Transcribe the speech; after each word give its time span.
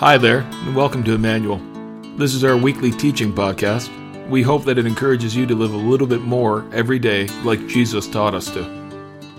Hi 0.00 0.18
there, 0.18 0.40
and 0.40 0.76
welcome 0.76 1.02
to 1.04 1.14
Emmanuel. 1.14 1.58
This 2.18 2.34
is 2.34 2.44
our 2.44 2.54
weekly 2.54 2.90
teaching 2.90 3.32
podcast. 3.32 3.88
We 4.28 4.42
hope 4.42 4.66
that 4.66 4.76
it 4.76 4.84
encourages 4.84 5.34
you 5.34 5.46
to 5.46 5.54
live 5.54 5.72
a 5.72 5.76
little 5.78 6.06
bit 6.06 6.20
more 6.20 6.68
every 6.70 6.98
day 6.98 7.28
like 7.44 7.66
Jesus 7.66 8.06
taught 8.06 8.34
us 8.34 8.50
to. 8.50 8.62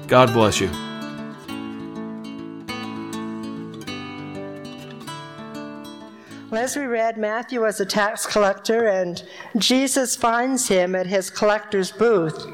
God 0.08 0.34
bless 0.34 0.60
you. 0.60 0.72
Well, 6.50 6.64
as 6.64 6.76
we 6.76 6.86
read, 6.86 7.20
Matthew 7.20 7.62
was 7.62 7.80
a 7.80 7.86
tax 7.86 8.26
collector, 8.26 8.88
and 8.88 9.22
Jesus 9.58 10.16
finds 10.16 10.68
him 10.68 10.96
at 10.96 11.06
his 11.06 11.30
collector's 11.30 11.92
booth. 11.92 12.48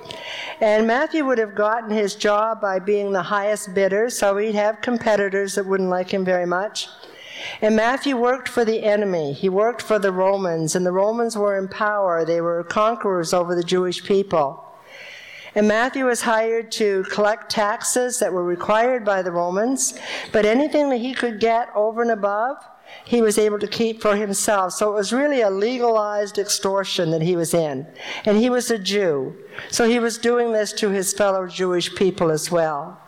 And 0.60 0.86
Matthew 0.86 1.24
would 1.26 1.38
have 1.38 1.56
gotten 1.56 1.90
his 1.90 2.16
job 2.16 2.60
by 2.60 2.80
being 2.80 3.14
the 3.14 3.24
highest 3.24 3.74
bidder, 3.74 4.10
so 4.10 4.36
he'd 4.36 4.56
have 4.56 4.82
competitors 4.82 5.56
that 5.56 5.66
wouldn't 5.66 5.90
like 5.90 6.14
him 6.14 6.26
very 6.26 6.46
much. 6.46 6.90
And 7.62 7.76
Matthew 7.76 8.18
worked 8.18 8.48
for 8.48 8.66
the 8.66 8.84
enemy. 8.84 9.34
He 9.34 9.50
worked 9.50 9.82
for 9.82 10.00
the 10.00 10.12
Romans, 10.12 10.76
and 10.76 10.86
the 10.86 10.92
Romans 10.92 11.38
were 11.38 11.58
in 11.58 11.68
power. 11.68 12.26
They 12.26 12.42
were 12.42 12.64
conquerors 12.64 13.34
over 13.34 13.56
the 13.56 13.64
Jewish 13.64 14.04
people. 14.04 14.64
And 15.56 15.68
Matthew 15.68 16.06
was 16.06 16.22
hired 16.22 16.72
to 16.74 17.04
collect 17.12 17.52
taxes 17.52 18.20
that 18.20 18.34
were 18.34 18.44
required 18.44 19.06
by 19.06 19.22
the 19.22 19.32
Romans, 19.32 19.94
but 20.32 20.46
anything 20.46 20.90
that 20.90 20.98
he 20.98 21.14
could 21.14 21.40
get 21.40 21.70
over 21.76 22.02
and 22.02 22.12
above, 22.12 22.58
he 23.06 23.22
was 23.22 23.38
able 23.38 23.60
to 23.60 23.68
keep 23.68 24.02
for 24.02 24.16
himself. 24.16 24.74
So 24.74 24.92
it 24.92 24.96
was 24.96 25.14
really 25.14 25.42
a 25.42 25.50
legalized 25.50 26.40
extortion 26.40 27.12
that 27.12 27.22
he 27.22 27.36
was 27.36 27.54
in. 27.54 27.88
And 28.26 28.38
he 28.38 28.50
was 28.50 28.72
a 28.72 28.80
Jew. 28.80 29.36
So 29.70 29.88
he 29.88 30.00
was 30.00 30.18
doing 30.18 30.54
this 30.54 30.74
to 30.74 30.90
his 30.90 31.14
fellow 31.14 31.48
Jewish 31.48 31.94
people 31.96 32.32
as 32.32 32.50
well. 32.50 33.00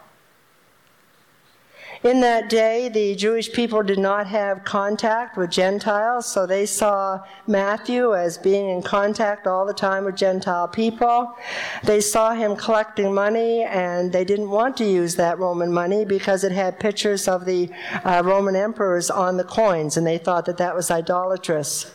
In 2.05 2.21
that 2.21 2.49
day, 2.49 2.87
the 2.87 3.15
Jewish 3.15 3.51
people 3.51 3.81
did 3.81 3.97
not 3.97 4.27
have 4.27 4.63
contact 4.63 5.37
with 5.37 5.49
Gentiles, 5.49 6.27
so 6.27 6.45
they 6.45 6.67
saw 6.67 7.21
Matthew 7.47 8.13
as 8.13 8.37
being 8.37 8.69
in 8.69 8.83
contact 8.83 9.47
all 9.47 9.65
the 9.65 9.73
time 9.73 10.05
with 10.05 10.15
Gentile 10.15 10.67
people. 10.67 11.35
They 11.83 11.99
saw 12.01 12.35
him 12.35 12.57
collecting 12.57 13.11
money, 13.11 13.63
and 13.63 14.13
they 14.13 14.23
didn't 14.23 14.51
want 14.51 14.77
to 14.77 14.85
use 14.85 15.15
that 15.15 15.39
Roman 15.39 15.73
money 15.73 16.05
because 16.05 16.43
it 16.43 16.51
had 16.51 16.79
pictures 16.79 17.27
of 17.27 17.43
the 17.45 17.71
uh, 18.03 18.21
Roman 18.23 18.55
emperors 18.55 19.09
on 19.09 19.37
the 19.37 19.43
coins, 19.43 19.97
and 19.97 20.05
they 20.05 20.19
thought 20.19 20.45
that 20.45 20.57
that 20.57 20.75
was 20.75 20.91
idolatrous. 20.91 21.91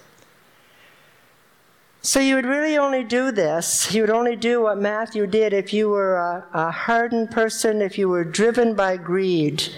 So 2.03 2.19
you 2.19 2.37
would 2.37 2.47
really 2.47 2.79
only 2.79 3.05
do 3.05 3.31
this, 3.31 3.93
you 3.93 4.01
would 4.01 4.11
only 4.11 4.35
do 4.35 4.63
what 4.63 4.79
Matthew 4.79 5.27
did 5.27 5.53
if 5.53 5.75
you 5.75 5.91
were 5.91 6.17
a, 6.17 6.47
a, 6.55 6.71
hardened 6.71 7.31
person, 7.31 7.83
if 7.83 7.99
you 7.99 8.09
were 8.09 8.25
driven 8.25 8.75
by 8.75 8.97
greed, 8.97 9.69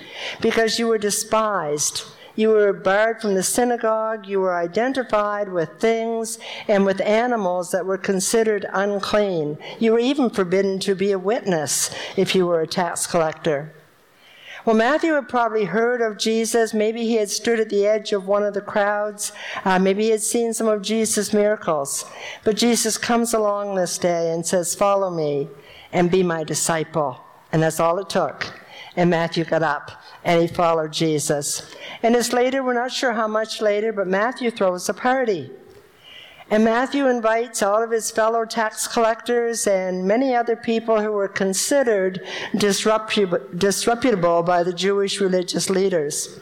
because 0.40 0.78
you 0.78 0.86
were 0.86 0.98
despised. 0.98 2.04
You 2.36 2.50
were 2.50 2.72
barred 2.72 3.20
from 3.20 3.34
the 3.34 3.42
synagogue, 3.42 4.28
you 4.28 4.38
were 4.38 4.54
identified 4.54 5.52
with 5.52 5.80
things 5.80 6.38
and 6.68 6.86
with 6.86 7.00
animals 7.00 7.72
that 7.72 7.86
were 7.86 7.98
considered 7.98 8.66
unclean. 8.72 9.58
You 9.80 9.92
were 9.92 9.98
even 9.98 10.30
forbidden 10.30 10.78
to 10.80 10.94
be 10.94 11.10
a 11.10 11.18
witness 11.18 11.92
if 12.16 12.36
you 12.36 12.46
were 12.46 12.60
a 12.60 12.68
tax 12.68 13.04
collector. 13.04 13.74
Well, 14.64 14.76
Matthew 14.76 15.14
had 15.14 15.28
probably 15.28 15.64
heard 15.64 16.00
of 16.00 16.18
Jesus. 16.18 16.72
Maybe 16.72 17.02
he 17.02 17.16
had 17.16 17.30
stood 17.30 17.58
at 17.58 17.68
the 17.68 17.84
edge 17.84 18.12
of 18.12 18.28
one 18.28 18.44
of 18.44 18.54
the 18.54 18.60
crowds. 18.60 19.32
Uh, 19.64 19.80
maybe 19.80 20.04
he 20.04 20.10
had 20.10 20.22
seen 20.22 20.54
some 20.54 20.68
of 20.68 20.82
Jesus' 20.82 21.32
miracles. 21.32 22.04
But 22.44 22.56
Jesus 22.56 22.96
comes 22.96 23.34
along 23.34 23.74
this 23.74 23.98
day 23.98 24.30
and 24.32 24.46
says, 24.46 24.74
Follow 24.74 25.10
me 25.10 25.48
and 25.92 26.12
be 26.12 26.22
my 26.22 26.44
disciple. 26.44 27.18
And 27.50 27.60
that's 27.60 27.80
all 27.80 27.98
it 27.98 28.08
took. 28.08 28.52
And 28.94 29.10
Matthew 29.10 29.44
got 29.44 29.64
up 29.64 29.90
and 30.22 30.40
he 30.40 30.46
followed 30.46 30.92
Jesus. 30.92 31.74
And 32.04 32.14
it's 32.14 32.32
later, 32.32 32.62
we're 32.62 32.74
not 32.74 32.92
sure 32.92 33.12
how 33.12 33.26
much 33.26 33.60
later, 33.60 33.92
but 33.92 34.06
Matthew 34.06 34.52
throws 34.52 34.88
a 34.88 34.94
party. 34.94 35.50
And 36.52 36.64
Matthew 36.64 37.06
invites 37.06 37.62
all 37.62 37.82
of 37.82 37.90
his 37.90 38.10
fellow 38.10 38.44
tax 38.44 38.86
collectors 38.86 39.66
and 39.66 40.06
many 40.06 40.34
other 40.34 40.54
people 40.54 41.00
who 41.00 41.10
were 41.10 41.26
considered 41.26 42.20
disreputable 42.54 44.42
by 44.42 44.62
the 44.62 44.74
Jewish 44.74 45.18
religious 45.18 45.70
leaders. 45.70 46.38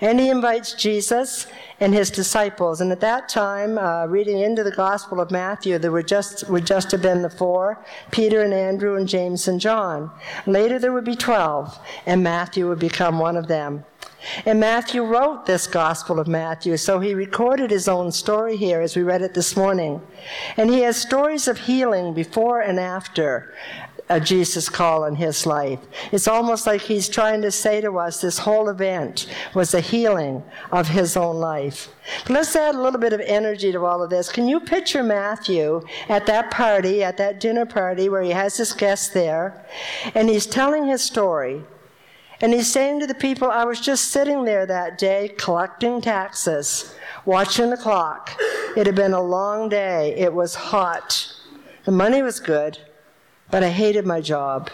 And 0.00 0.18
he 0.18 0.28
invites 0.28 0.74
Jesus 0.74 1.46
and 1.84 1.92
his 1.92 2.10
disciples. 2.10 2.80
And 2.80 2.90
at 2.90 3.00
that 3.00 3.28
time, 3.28 3.76
uh, 3.76 4.06
reading 4.06 4.38
into 4.38 4.64
the 4.64 4.70
Gospel 4.70 5.20
of 5.20 5.30
Matthew, 5.30 5.78
there 5.78 5.92
would 5.92 6.08
just, 6.08 6.48
would 6.48 6.66
just 6.66 6.90
have 6.92 7.02
been 7.02 7.20
the 7.20 7.28
four 7.28 7.84
Peter 8.10 8.40
and 8.40 8.54
Andrew 8.54 8.96
and 8.96 9.06
James 9.06 9.48
and 9.48 9.60
John. 9.60 10.10
Later, 10.46 10.78
there 10.78 10.94
would 10.94 11.04
be 11.04 11.14
12, 11.14 11.78
and 12.06 12.22
Matthew 12.22 12.66
would 12.68 12.78
become 12.78 13.18
one 13.18 13.36
of 13.36 13.48
them. 13.48 13.84
And 14.46 14.58
Matthew 14.58 15.04
wrote 15.04 15.44
this 15.44 15.66
Gospel 15.66 16.18
of 16.18 16.26
Matthew, 16.26 16.78
so 16.78 17.00
he 17.00 17.12
recorded 17.12 17.70
his 17.70 17.86
own 17.86 18.10
story 18.12 18.56
here 18.56 18.80
as 18.80 18.96
we 18.96 19.02
read 19.02 19.20
it 19.20 19.34
this 19.34 19.54
morning. 19.54 20.00
And 20.56 20.70
he 20.70 20.80
has 20.80 20.96
stories 20.96 21.48
of 21.48 21.58
healing 21.58 22.14
before 22.14 22.62
and 22.62 22.80
after 22.80 23.52
a 24.08 24.20
Jesus 24.20 24.68
call 24.68 25.04
in 25.04 25.14
his 25.14 25.46
life. 25.46 25.78
It's 26.12 26.28
almost 26.28 26.66
like 26.66 26.82
he's 26.82 27.08
trying 27.08 27.40
to 27.42 27.50
say 27.50 27.80
to 27.80 27.98
us 27.98 28.20
this 28.20 28.38
whole 28.38 28.68
event 28.68 29.26
was 29.54 29.72
a 29.72 29.80
healing 29.80 30.42
of 30.72 30.88
his 30.88 31.16
own 31.16 31.36
life. 31.36 31.88
Let's 32.28 32.54
add 32.54 32.74
a 32.74 32.80
little 32.80 33.00
bit 33.00 33.14
of 33.14 33.20
energy 33.20 33.72
to 33.72 33.84
all 33.84 34.02
of 34.02 34.10
this. 34.10 34.30
Can 34.30 34.46
you 34.46 34.60
picture 34.60 35.02
Matthew 35.02 35.82
at 36.08 36.26
that 36.26 36.50
party, 36.50 37.02
at 37.02 37.16
that 37.16 37.40
dinner 37.40 37.64
party 37.64 38.08
where 38.08 38.22
he 38.22 38.30
has 38.30 38.56
his 38.56 38.72
guests 38.72 39.08
there, 39.08 39.66
and 40.14 40.28
he's 40.28 40.46
telling 40.46 40.86
his 40.86 41.02
story? 41.02 41.62
And 42.40 42.52
he's 42.52 42.70
saying 42.70 43.00
to 43.00 43.06
the 43.06 43.14
people, 43.14 43.50
I 43.50 43.64
was 43.64 43.80
just 43.80 44.08
sitting 44.08 44.44
there 44.44 44.66
that 44.66 44.98
day 44.98 45.32
collecting 45.38 46.02
taxes, 46.02 46.94
watching 47.24 47.70
the 47.70 47.76
clock. 47.76 48.38
It 48.76 48.86
had 48.86 48.96
been 48.96 49.14
a 49.14 49.22
long 49.22 49.70
day. 49.70 50.14
It 50.16 50.34
was 50.34 50.54
hot. 50.54 51.32
The 51.84 51.92
money 51.92 52.20
was 52.20 52.40
good, 52.40 52.78
but 53.54 53.62
I 53.62 53.70
hated 53.70 54.04
my 54.04 54.20
job, 54.20 54.68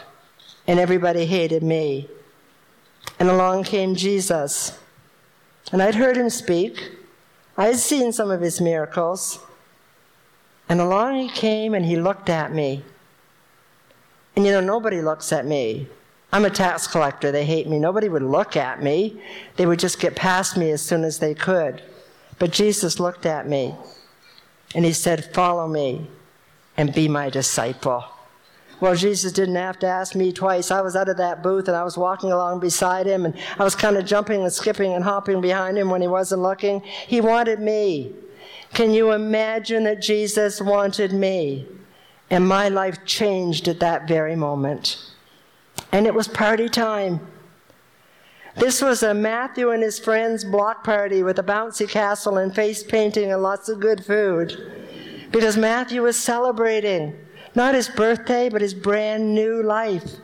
and 0.66 0.80
everybody 0.80 1.26
hated 1.26 1.62
me. 1.62 2.08
And 3.18 3.28
along 3.28 3.64
came 3.64 3.94
Jesus. 3.94 4.78
And 5.70 5.82
I'd 5.82 5.96
heard 5.96 6.16
him 6.16 6.30
speak, 6.30 6.92
I'd 7.58 7.76
seen 7.76 8.10
some 8.10 8.30
of 8.30 8.40
his 8.40 8.58
miracles. 8.58 9.38
And 10.70 10.80
along 10.80 11.18
he 11.18 11.28
came 11.28 11.74
and 11.74 11.84
he 11.84 11.96
looked 11.96 12.30
at 12.30 12.54
me. 12.54 12.82
And 14.34 14.46
you 14.46 14.52
know, 14.52 14.62
nobody 14.62 15.02
looks 15.02 15.30
at 15.30 15.44
me. 15.44 15.86
I'm 16.32 16.46
a 16.46 16.50
tax 16.50 16.86
collector. 16.86 17.30
They 17.30 17.44
hate 17.44 17.68
me. 17.68 17.78
Nobody 17.78 18.08
would 18.08 18.22
look 18.22 18.56
at 18.56 18.82
me. 18.82 19.20
They 19.56 19.66
would 19.66 19.78
just 19.78 20.00
get 20.00 20.16
past 20.16 20.56
me 20.56 20.70
as 20.70 20.80
soon 20.80 21.04
as 21.04 21.18
they 21.18 21.34
could. 21.34 21.82
But 22.38 22.50
Jesus 22.50 22.98
looked 22.98 23.26
at 23.26 23.46
me 23.46 23.74
and 24.74 24.86
he 24.86 24.94
said, 24.94 25.34
Follow 25.34 25.68
me 25.68 26.06
and 26.78 26.94
be 26.94 27.08
my 27.08 27.28
disciple. 27.28 28.06
Well, 28.80 28.94
Jesus 28.94 29.32
didn't 29.32 29.56
have 29.56 29.78
to 29.80 29.86
ask 29.86 30.14
me 30.14 30.32
twice. 30.32 30.70
I 30.70 30.80
was 30.80 30.96
out 30.96 31.08
of 31.08 31.18
that 31.18 31.42
booth 31.42 31.68
and 31.68 31.76
I 31.76 31.84
was 31.84 31.98
walking 31.98 32.32
along 32.32 32.60
beside 32.60 33.06
him 33.06 33.26
and 33.26 33.36
I 33.58 33.64
was 33.64 33.74
kind 33.74 33.96
of 33.96 34.06
jumping 34.06 34.42
and 34.42 34.52
skipping 34.52 34.94
and 34.94 35.04
hopping 35.04 35.40
behind 35.40 35.76
him 35.76 35.90
when 35.90 36.00
he 36.00 36.08
wasn't 36.08 36.42
looking. 36.42 36.80
He 37.06 37.20
wanted 37.20 37.60
me. 37.60 38.12
Can 38.72 38.92
you 38.92 39.12
imagine 39.12 39.84
that 39.84 40.00
Jesus 40.00 40.60
wanted 40.62 41.12
me? 41.12 41.66
And 42.30 42.46
my 42.46 42.68
life 42.68 43.04
changed 43.04 43.68
at 43.68 43.80
that 43.80 44.08
very 44.08 44.36
moment 44.36 45.10
and 45.92 46.06
it 46.06 46.14
was 46.14 46.28
party 46.28 46.68
time. 46.68 47.20
This 48.56 48.82
was 48.82 49.02
a 49.02 49.14
Matthew 49.14 49.70
and 49.70 49.82
his 49.82 49.98
friends' 49.98 50.44
block 50.44 50.84
party 50.84 51.22
with 51.22 51.38
a 51.38 51.42
bouncy 51.42 51.88
castle 51.88 52.38
and 52.38 52.54
face 52.54 52.82
painting 52.82 53.32
and 53.32 53.42
lots 53.42 53.68
of 53.68 53.80
good 53.80 54.04
food. 54.04 55.28
Because 55.30 55.56
Matthew 55.56 56.02
was 56.02 56.16
celebrating 56.16 57.16
not 57.54 57.74
his 57.74 57.88
birthday, 57.88 58.48
but 58.48 58.62
his 58.62 58.74
brand 58.74 59.34
new 59.34 59.62
life. 59.62 60.16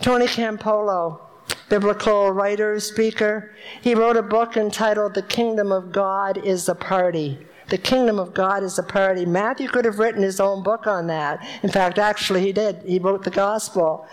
Tony 0.00 0.26
Campolo, 0.26 1.20
biblical 1.68 2.30
writer, 2.30 2.80
speaker, 2.80 3.54
he 3.80 3.94
wrote 3.94 4.16
a 4.16 4.22
book 4.22 4.56
entitled 4.56 5.14
The 5.14 5.22
Kingdom 5.22 5.72
of 5.72 5.92
God 5.92 6.38
is 6.38 6.68
a 6.68 6.74
Party. 6.74 7.38
The 7.68 7.78
kingdom 7.78 8.18
of 8.18 8.34
God 8.34 8.62
is 8.62 8.78
a 8.78 8.82
party. 8.82 9.24
Matthew 9.24 9.68
could 9.68 9.86
have 9.86 9.98
written 9.98 10.22
his 10.22 10.38
own 10.38 10.62
book 10.62 10.86
on 10.86 11.06
that. 11.06 11.46
In 11.62 11.70
fact, 11.70 11.98
actually, 11.98 12.42
he 12.42 12.52
did. 12.52 12.82
He 12.84 12.98
wrote 12.98 13.24
the 13.24 13.30
gospel. 13.30 14.06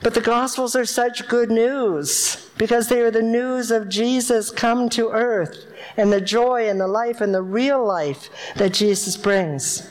But 0.00 0.14
the 0.14 0.20
Gospels 0.20 0.76
are 0.76 0.86
such 0.86 1.28
good 1.28 1.50
news 1.50 2.48
because 2.56 2.88
they 2.88 3.00
are 3.00 3.10
the 3.10 3.20
news 3.20 3.70
of 3.70 3.88
Jesus 3.88 4.50
come 4.50 4.88
to 4.90 5.10
earth 5.10 5.66
and 5.96 6.12
the 6.12 6.20
joy 6.20 6.68
and 6.68 6.80
the 6.80 6.88
life 6.88 7.20
and 7.20 7.34
the 7.34 7.42
real 7.42 7.84
life 7.84 8.30
that 8.56 8.72
Jesus 8.72 9.16
brings. 9.16 9.90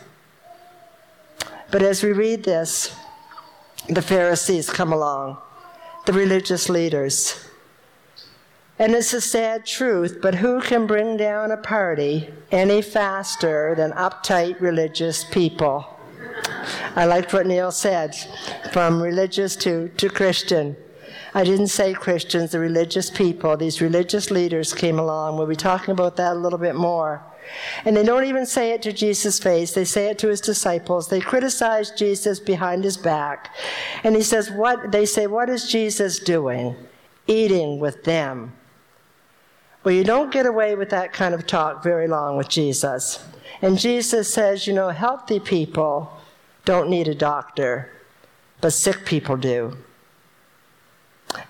But 1.69 1.81
as 1.81 2.01
we 2.01 2.13
read 2.13 2.43
this, 2.43 2.95
the 3.89 4.01
Pharisees 4.01 4.69
come 4.69 4.93
along, 4.93 5.37
the 6.05 6.13
religious 6.13 6.69
leaders. 6.69 7.43
And 8.79 8.93
it's 8.93 9.13
a 9.13 9.21
sad 9.21 9.65
truth, 9.65 10.19
but 10.21 10.35
who 10.35 10.61
can 10.61 10.87
bring 10.87 11.17
down 11.17 11.51
a 11.51 11.57
party 11.57 12.29
any 12.51 12.81
faster 12.81 13.73
than 13.75 13.91
uptight 13.91 14.61
religious 14.61 15.23
people? 15.23 15.85
I 16.95 17.05
liked 17.05 17.33
what 17.33 17.47
Neil 17.47 17.71
said 17.71 18.15
from 18.71 19.01
religious 19.01 19.55
to, 19.57 19.89
to 19.89 20.09
Christian. 20.09 20.77
I 21.33 21.43
didn't 21.43 21.67
say 21.67 21.93
Christians, 21.93 22.51
the 22.51 22.59
religious 22.59 23.09
people, 23.09 23.57
these 23.57 23.81
religious 23.81 24.31
leaders 24.31 24.73
came 24.73 24.99
along. 24.99 25.37
We'll 25.37 25.47
be 25.47 25.55
talking 25.55 25.91
about 25.91 26.15
that 26.15 26.33
a 26.33 26.39
little 26.39 26.59
bit 26.59 26.75
more. 26.75 27.23
And 27.85 27.95
they 27.95 28.03
don't 28.03 28.25
even 28.25 28.45
say 28.45 28.71
it 28.71 28.81
to 28.83 28.93
Jesus' 28.93 29.39
face, 29.39 29.73
they 29.73 29.85
say 29.85 30.07
it 30.09 30.17
to 30.19 30.27
his 30.27 30.41
disciples. 30.41 31.07
They 31.07 31.21
criticize 31.21 31.91
Jesus 31.91 32.39
behind 32.39 32.83
his 32.83 32.97
back. 32.97 33.53
And 34.03 34.15
he 34.15 34.21
says, 34.21 34.51
What 34.51 34.91
they 34.91 35.05
say, 35.05 35.27
what 35.27 35.49
is 35.49 35.69
Jesus 35.69 36.19
doing? 36.19 36.75
Eating 37.27 37.79
with 37.79 38.03
them. 38.03 38.53
Well, 39.83 39.95
you 39.95 40.03
don't 40.03 40.33
get 40.33 40.45
away 40.45 40.75
with 40.75 40.89
that 40.89 41.13
kind 41.13 41.33
of 41.33 41.47
talk 41.47 41.81
very 41.81 42.07
long 42.07 42.35
with 42.35 42.49
Jesus. 42.49 43.23
And 43.61 43.79
Jesus 43.79 44.33
says, 44.33 44.67
you 44.67 44.73
know, 44.73 44.89
healthy 44.89 45.39
people 45.39 46.11
don't 46.65 46.89
need 46.89 47.07
a 47.07 47.15
doctor, 47.15 47.89
but 48.59 48.73
sick 48.73 49.05
people 49.05 49.37
do. 49.37 49.77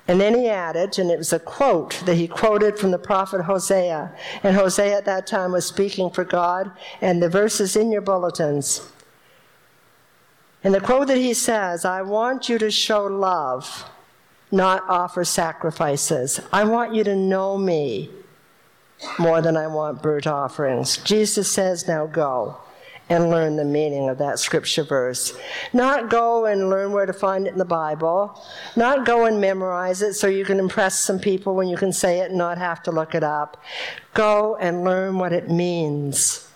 And 0.07 0.21
then 0.21 0.35
he 0.35 0.47
added, 0.47 0.97
and 0.99 1.11
it 1.11 1.17
was 1.17 1.33
a 1.33 1.39
quote 1.39 2.01
that 2.05 2.15
he 2.15 2.27
quoted 2.27 2.79
from 2.79 2.91
the 2.91 2.97
prophet 2.97 3.41
Hosea. 3.41 4.13
And 4.41 4.55
Hosea 4.55 4.97
at 4.97 5.05
that 5.05 5.27
time 5.27 5.51
was 5.51 5.65
speaking 5.65 6.09
for 6.09 6.23
God, 6.23 6.71
and 7.01 7.21
the 7.21 7.29
verse 7.29 7.59
is 7.59 7.75
in 7.75 7.91
your 7.91 8.01
bulletins. 8.01 8.89
And 10.63 10.73
the 10.73 10.79
quote 10.79 11.07
that 11.07 11.17
he 11.17 11.33
says, 11.33 11.83
I 11.83 12.01
want 12.01 12.47
you 12.47 12.57
to 12.57 12.71
show 12.71 13.05
love, 13.05 13.85
not 14.49 14.83
offer 14.87 15.25
sacrifices. 15.25 16.39
I 16.53 16.63
want 16.63 16.95
you 16.95 17.03
to 17.03 17.15
know 17.15 17.57
me 17.57 18.09
more 19.19 19.41
than 19.41 19.57
I 19.57 19.67
want 19.67 20.01
burnt 20.01 20.25
offerings. 20.25 20.97
Jesus 20.97 21.51
says, 21.51 21.87
Now 21.87 22.07
go 22.07 22.57
and 23.09 23.29
learn 23.29 23.55
the 23.55 23.65
meaning 23.65 24.09
of 24.09 24.17
that 24.17 24.39
scripture 24.39 24.83
verse. 24.83 25.37
Not 25.71 26.09
go 26.09 26.45
and 26.45 26.69
learn 26.69 26.91
where 26.91 27.05
to 27.05 27.13
find 27.13 27.47
it 27.47 27.53
in 27.53 27.57
the 27.57 27.65
Bible. 27.65 28.43
Not 28.75 29.05
go 29.05 29.25
and 29.25 29.39
memorize 29.39 30.01
it 30.01 30.13
so 30.13 30.27
you 30.27 30.43
can 30.43 30.59
impress 30.59 30.99
some 30.99 31.19
people 31.19 31.55
when 31.55 31.69
you 31.69 31.77
can 31.77 31.93
say 31.93 32.19
it 32.19 32.29
and 32.29 32.37
not 32.37 32.57
have 32.57 32.83
to 32.83 32.91
look 32.91 33.15
it 33.15 33.23
up. 33.23 33.61
Go 34.13 34.57
and 34.57 34.83
learn 34.83 35.17
what 35.17 35.31
it 35.31 35.49
means. 35.49 36.49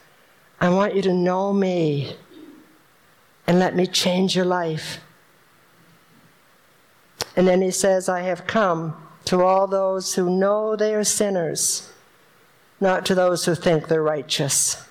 I 0.59 0.69
want 0.69 0.93
you 0.93 1.01
to 1.03 1.13
know 1.13 1.53
me 1.53 2.17
and 3.47 3.57
let 3.57 3.75
me 3.75 3.87
change 3.87 4.35
your 4.35 4.45
life. 4.45 4.99
And 7.35 7.47
then 7.47 7.61
he 7.61 7.71
says, 7.71 8.09
I 8.09 8.21
have 8.21 8.45
come 8.45 8.95
to 9.25 9.41
all 9.41 9.67
those 9.67 10.15
who 10.15 10.29
know 10.29 10.75
they 10.75 10.93
are 10.93 11.03
sinners, 11.03 11.89
not 12.81 13.05
to 13.05 13.15
those 13.15 13.45
who 13.45 13.55
think 13.55 13.87
they're 13.87 14.03
righteous 14.03 14.85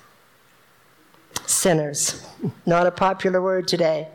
sinners. 1.45 2.25
Not 2.65 2.87
a 2.87 2.91
popular 2.91 3.41
word 3.41 3.67
today. 3.67 4.07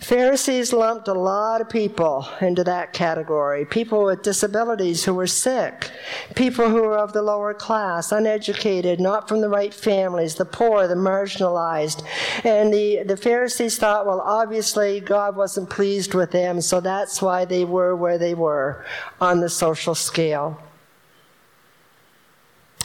Pharisees 0.00 0.72
lumped 0.72 1.08
a 1.08 1.12
lot 1.12 1.60
of 1.60 1.68
people 1.68 2.26
into 2.40 2.64
that 2.64 2.94
category 2.94 3.66
people 3.66 4.04
with 4.04 4.22
disabilities 4.22 5.04
who 5.04 5.12
were 5.12 5.26
sick, 5.26 5.90
people 6.34 6.70
who 6.70 6.82
were 6.82 6.96
of 6.96 7.12
the 7.12 7.20
lower 7.20 7.52
class, 7.52 8.10
uneducated, 8.10 8.98
not 8.98 9.28
from 9.28 9.42
the 9.42 9.48
right 9.48 9.74
families, 9.74 10.36
the 10.36 10.44
poor, 10.46 10.88
the 10.88 10.94
marginalized. 10.94 12.02
And 12.44 12.72
the, 12.72 13.02
the 13.02 13.16
Pharisees 13.16 13.76
thought, 13.76 14.06
well, 14.06 14.22
obviously 14.22 15.00
God 15.00 15.36
wasn't 15.36 15.68
pleased 15.68 16.14
with 16.14 16.30
them, 16.30 16.62
so 16.62 16.80
that's 16.80 17.20
why 17.20 17.44
they 17.44 17.66
were 17.66 17.94
where 17.94 18.16
they 18.16 18.34
were 18.34 18.86
on 19.20 19.40
the 19.40 19.50
social 19.50 19.94
scale. 19.94 20.58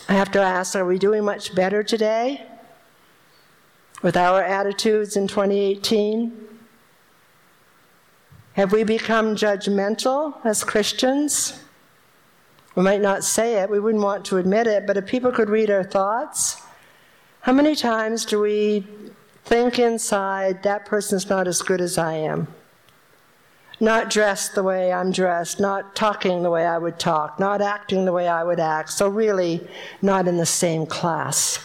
I 0.09 0.13
have 0.13 0.31
to 0.31 0.41
ask, 0.41 0.75
are 0.75 0.85
we 0.85 0.99
doing 0.99 1.23
much 1.23 1.55
better 1.55 1.81
today? 1.81 2.45
With 4.01 4.17
our 4.17 4.43
attitudes 4.43 5.15
in 5.15 5.27
2018? 5.27 6.45
Have 8.53 8.71
we 8.71 8.83
become 8.83 9.35
judgmental 9.35 10.35
as 10.45 10.63
Christians? 10.63 11.61
We 12.75 12.83
might 12.83 13.01
not 13.01 13.23
say 13.23 13.61
it, 13.61 13.69
we 13.69 13.79
wouldn't 13.79 14.03
want 14.03 14.25
to 14.25 14.37
admit 14.37 14.67
it, 14.67 14.85
but 14.85 14.97
if 14.97 15.05
people 15.05 15.31
could 15.31 15.49
read 15.49 15.69
our 15.69 15.83
thoughts, 15.83 16.61
how 17.41 17.53
many 17.53 17.75
times 17.75 18.25
do 18.25 18.39
we 18.39 18.85
think 19.45 19.77
inside, 19.79 20.63
that 20.63 20.85
person's 20.85 21.29
not 21.29 21.47
as 21.47 21.61
good 21.61 21.79
as 21.79 21.97
I 21.97 22.13
am? 22.13 22.47
Not 23.79 24.09
dressed 24.09 24.55
the 24.55 24.63
way 24.63 24.91
I'm 24.91 25.11
dressed, 25.11 25.59
not 25.59 25.95
talking 25.95 26.41
the 26.41 26.49
way 26.49 26.65
I 26.65 26.77
would 26.77 26.97
talk, 26.97 27.39
not 27.39 27.61
acting 27.61 28.05
the 28.05 28.13
way 28.13 28.27
I 28.27 28.43
would 28.43 28.59
act, 28.59 28.89
so 28.89 29.07
really 29.07 29.67
not 30.01 30.27
in 30.27 30.37
the 30.37 30.45
same 30.45 30.85
class 30.85 31.59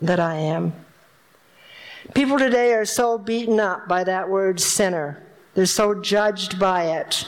that 0.00 0.20
I 0.20 0.36
am. 0.36 0.72
People 2.14 2.38
today 2.38 2.72
are 2.72 2.84
so 2.84 3.18
beaten 3.18 3.60
up 3.60 3.86
by 3.86 4.04
that 4.04 4.28
word 4.28 4.60
sinner. 4.60 5.22
They're 5.54 5.66
so 5.66 5.94
judged 5.94 6.58
by 6.58 6.84
it. 6.98 7.26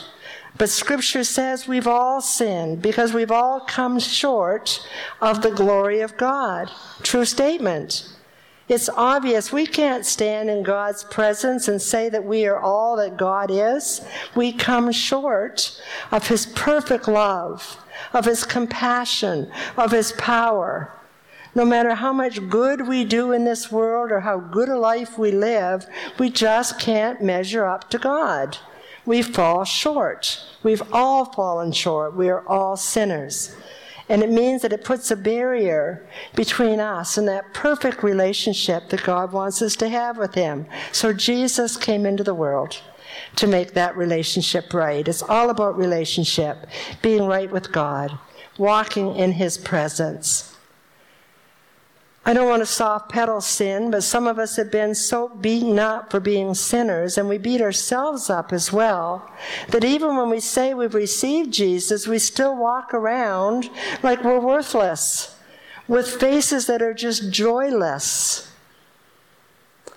But 0.56 0.68
Scripture 0.68 1.24
says 1.24 1.68
we've 1.68 1.86
all 1.86 2.20
sinned 2.20 2.82
because 2.82 3.14
we've 3.14 3.30
all 3.30 3.60
come 3.60 3.98
short 3.98 4.86
of 5.20 5.42
the 5.42 5.50
glory 5.50 6.00
of 6.00 6.16
God. 6.16 6.70
True 7.02 7.24
statement. 7.24 8.12
It's 8.68 8.88
obvious 8.88 9.52
we 9.52 9.66
can't 9.66 10.06
stand 10.06 10.48
in 10.48 10.62
God's 10.62 11.02
presence 11.02 11.66
and 11.66 11.82
say 11.82 12.08
that 12.08 12.24
we 12.24 12.46
are 12.46 12.60
all 12.60 12.96
that 12.98 13.16
God 13.16 13.50
is. 13.50 14.00
We 14.36 14.52
come 14.52 14.92
short 14.92 15.80
of 16.12 16.28
His 16.28 16.46
perfect 16.46 17.08
love, 17.08 17.78
of 18.12 18.26
His 18.26 18.44
compassion, 18.44 19.50
of 19.76 19.90
His 19.90 20.12
power. 20.12 20.92
No 21.54 21.64
matter 21.64 21.94
how 21.94 22.12
much 22.12 22.48
good 22.48 22.86
we 22.86 23.04
do 23.04 23.32
in 23.32 23.44
this 23.44 23.72
world 23.72 24.12
or 24.12 24.20
how 24.20 24.38
good 24.38 24.68
a 24.68 24.78
life 24.78 25.18
we 25.18 25.32
live, 25.32 25.86
we 26.18 26.30
just 26.30 26.78
can't 26.78 27.22
measure 27.22 27.66
up 27.66 27.90
to 27.90 27.98
God. 27.98 28.58
We 29.04 29.22
fall 29.22 29.64
short. 29.64 30.44
We've 30.62 30.82
all 30.92 31.24
fallen 31.24 31.72
short. 31.72 32.14
We 32.14 32.28
are 32.28 32.46
all 32.46 32.76
sinners. 32.76 33.56
And 34.08 34.22
it 34.22 34.30
means 34.30 34.62
that 34.62 34.72
it 34.72 34.84
puts 34.84 35.10
a 35.10 35.16
barrier 35.16 36.06
between 36.34 36.80
us 36.80 37.16
and 37.16 37.26
that 37.28 37.54
perfect 37.54 38.02
relationship 38.02 38.88
that 38.88 39.04
God 39.04 39.32
wants 39.32 39.62
us 39.62 39.76
to 39.76 39.88
have 39.88 40.18
with 40.18 40.34
Him. 40.34 40.66
So 40.92 41.12
Jesus 41.12 41.76
came 41.76 42.04
into 42.04 42.24
the 42.24 42.34
world 42.34 42.80
to 43.36 43.46
make 43.46 43.72
that 43.74 43.96
relationship 43.96 44.74
right. 44.74 45.06
It's 45.06 45.22
all 45.22 45.50
about 45.50 45.76
relationship, 45.76 46.66
being 47.02 47.26
right 47.26 47.50
with 47.50 47.72
God, 47.72 48.18
walking 48.58 49.14
in 49.14 49.32
His 49.32 49.56
presence. 49.56 50.56
I 52.24 52.34
don't 52.34 52.48
want 52.48 52.60
to 52.60 52.66
soft 52.66 53.10
pedal 53.10 53.40
sin, 53.40 53.90
but 53.90 54.02
some 54.02 54.26
of 54.26 54.38
us 54.38 54.56
have 54.56 54.70
been 54.70 54.94
so 54.94 55.28
beaten 55.28 55.78
up 55.78 56.10
for 56.10 56.20
being 56.20 56.54
sinners, 56.54 57.16
and 57.16 57.28
we 57.28 57.38
beat 57.38 57.62
ourselves 57.62 58.28
up 58.28 58.52
as 58.52 58.70
well, 58.70 59.30
that 59.70 59.84
even 59.84 60.16
when 60.16 60.28
we 60.28 60.38
say 60.38 60.74
we've 60.74 60.94
received 60.94 61.52
Jesus, 61.52 62.06
we 62.06 62.18
still 62.18 62.54
walk 62.54 62.92
around 62.92 63.70
like 64.02 64.22
we're 64.22 64.38
worthless, 64.38 65.34
with 65.88 66.20
faces 66.20 66.66
that 66.66 66.82
are 66.82 66.94
just 66.94 67.32
joyless. 67.32 68.52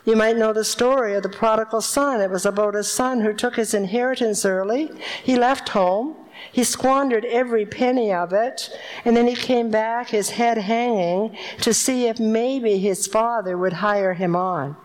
You 0.05 0.15
might 0.15 0.37
know 0.37 0.53
the 0.53 0.65
story 0.65 1.13
of 1.15 1.23
the 1.23 1.29
prodigal 1.29 1.81
son. 1.81 2.19
It 2.19 2.29
was 2.29 2.45
about 2.45 2.75
a 2.75 2.83
son 2.83 3.21
who 3.21 3.33
took 3.33 3.55
his 3.55 3.73
inheritance 3.73 4.45
early. 4.45 4.91
He 5.23 5.37
left 5.37 5.69
home. 5.69 6.15
He 6.51 6.63
squandered 6.63 7.25
every 7.25 7.65
penny 7.65 8.13
of 8.13 8.33
it, 8.33 8.69
and 9.05 9.15
then 9.15 9.27
he 9.27 9.35
came 9.35 9.69
back, 9.69 10.09
his 10.09 10.31
head 10.31 10.57
hanging, 10.57 11.37
to 11.61 11.73
see 11.73 12.07
if 12.07 12.19
maybe 12.19 12.77
his 12.77 13.07
father 13.07 13.57
would 13.57 13.73
hire 13.73 14.13
him 14.13 14.35
on. 14.35 14.75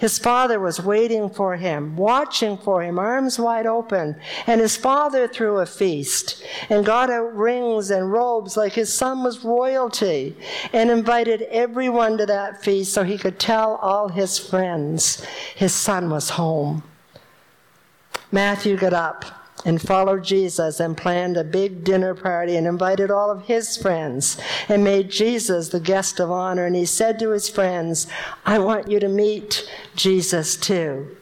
His 0.00 0.18
father 0.18 0.58
was 0.58 0.80
waiting 0.80 1.28
for 1.28 1.56
him, 1.56 1.94
watching 1.94 2.56
for 2.56 2.82
him, 2.82 2.98
arms 2.98 3.38
wide 3.38 3.66
open. 3.66 4.16
And 4.46 4.58
his 4.58 4.74
father 4.74 5.28
threw 5.28 5.58
a 5.58 5.66
feast 5.66 6.42
and 6.70 6.86
got 6.86 7.10
out 7.10 7.36
rings 7.36 7.90
and 7.90 8.10
robes 8.10 8.56
like 8.56 8.72
his 8.72 8.90
son 8.90 9.22
was 9.22 9.44
royalty 9.44 10.34
and 10.72 10.90
invited 10.90 11.42
everyone 11.50 12.16
to 12.16 12.24
that 12.24 12.64
feast 12.64 12.94
so 12.94 13.04
he 13.04 13.18
could 13.18 13.38
tell 13.38 13.74
all 13.76 14.08
his 14.08 14.38
friends 14.38 15.22
his 15.54 15.74
son 15.74 16.08
was 16.08 16.30
home. 16.30 16.82
Matthew 18.32 18.78
got 18.78 18.94
up 18.94 19.39
and 19.64 19.80
followed 19.80 20.24
Jesus 20.24 20.80
and 20.80 20.96
planned 20.96 21.36
a 21.36 21.44
big 21.44 21.84
dinner 21.84 22.14
party 22.14 22.56
and 22.56 22.66
invited 22.66 23.10
all 23.10 23.30
of 23.30 23.46
his 23.46 23.76
friends 23.76 24.40
and 24.68 24.82
made 24.82 25.10
Jesus 25.10 25.68
the 25.68 25.80
guest 25.80 26.20
of 26.20 26.30
honor. 26.30 26.66
And 26.66 26.76
he 26.76 26.86
said 26.86 27.18
to 27.18 27.30
his 27.30 27.48
friends, 27.48 28.06
I 28.46 28.58
want 28.58 28.90
you 28.90 29.00
to 29.00 29.08
meet 29.08 29.70
Jesus 29.94 30.56
too. 30.56 31.16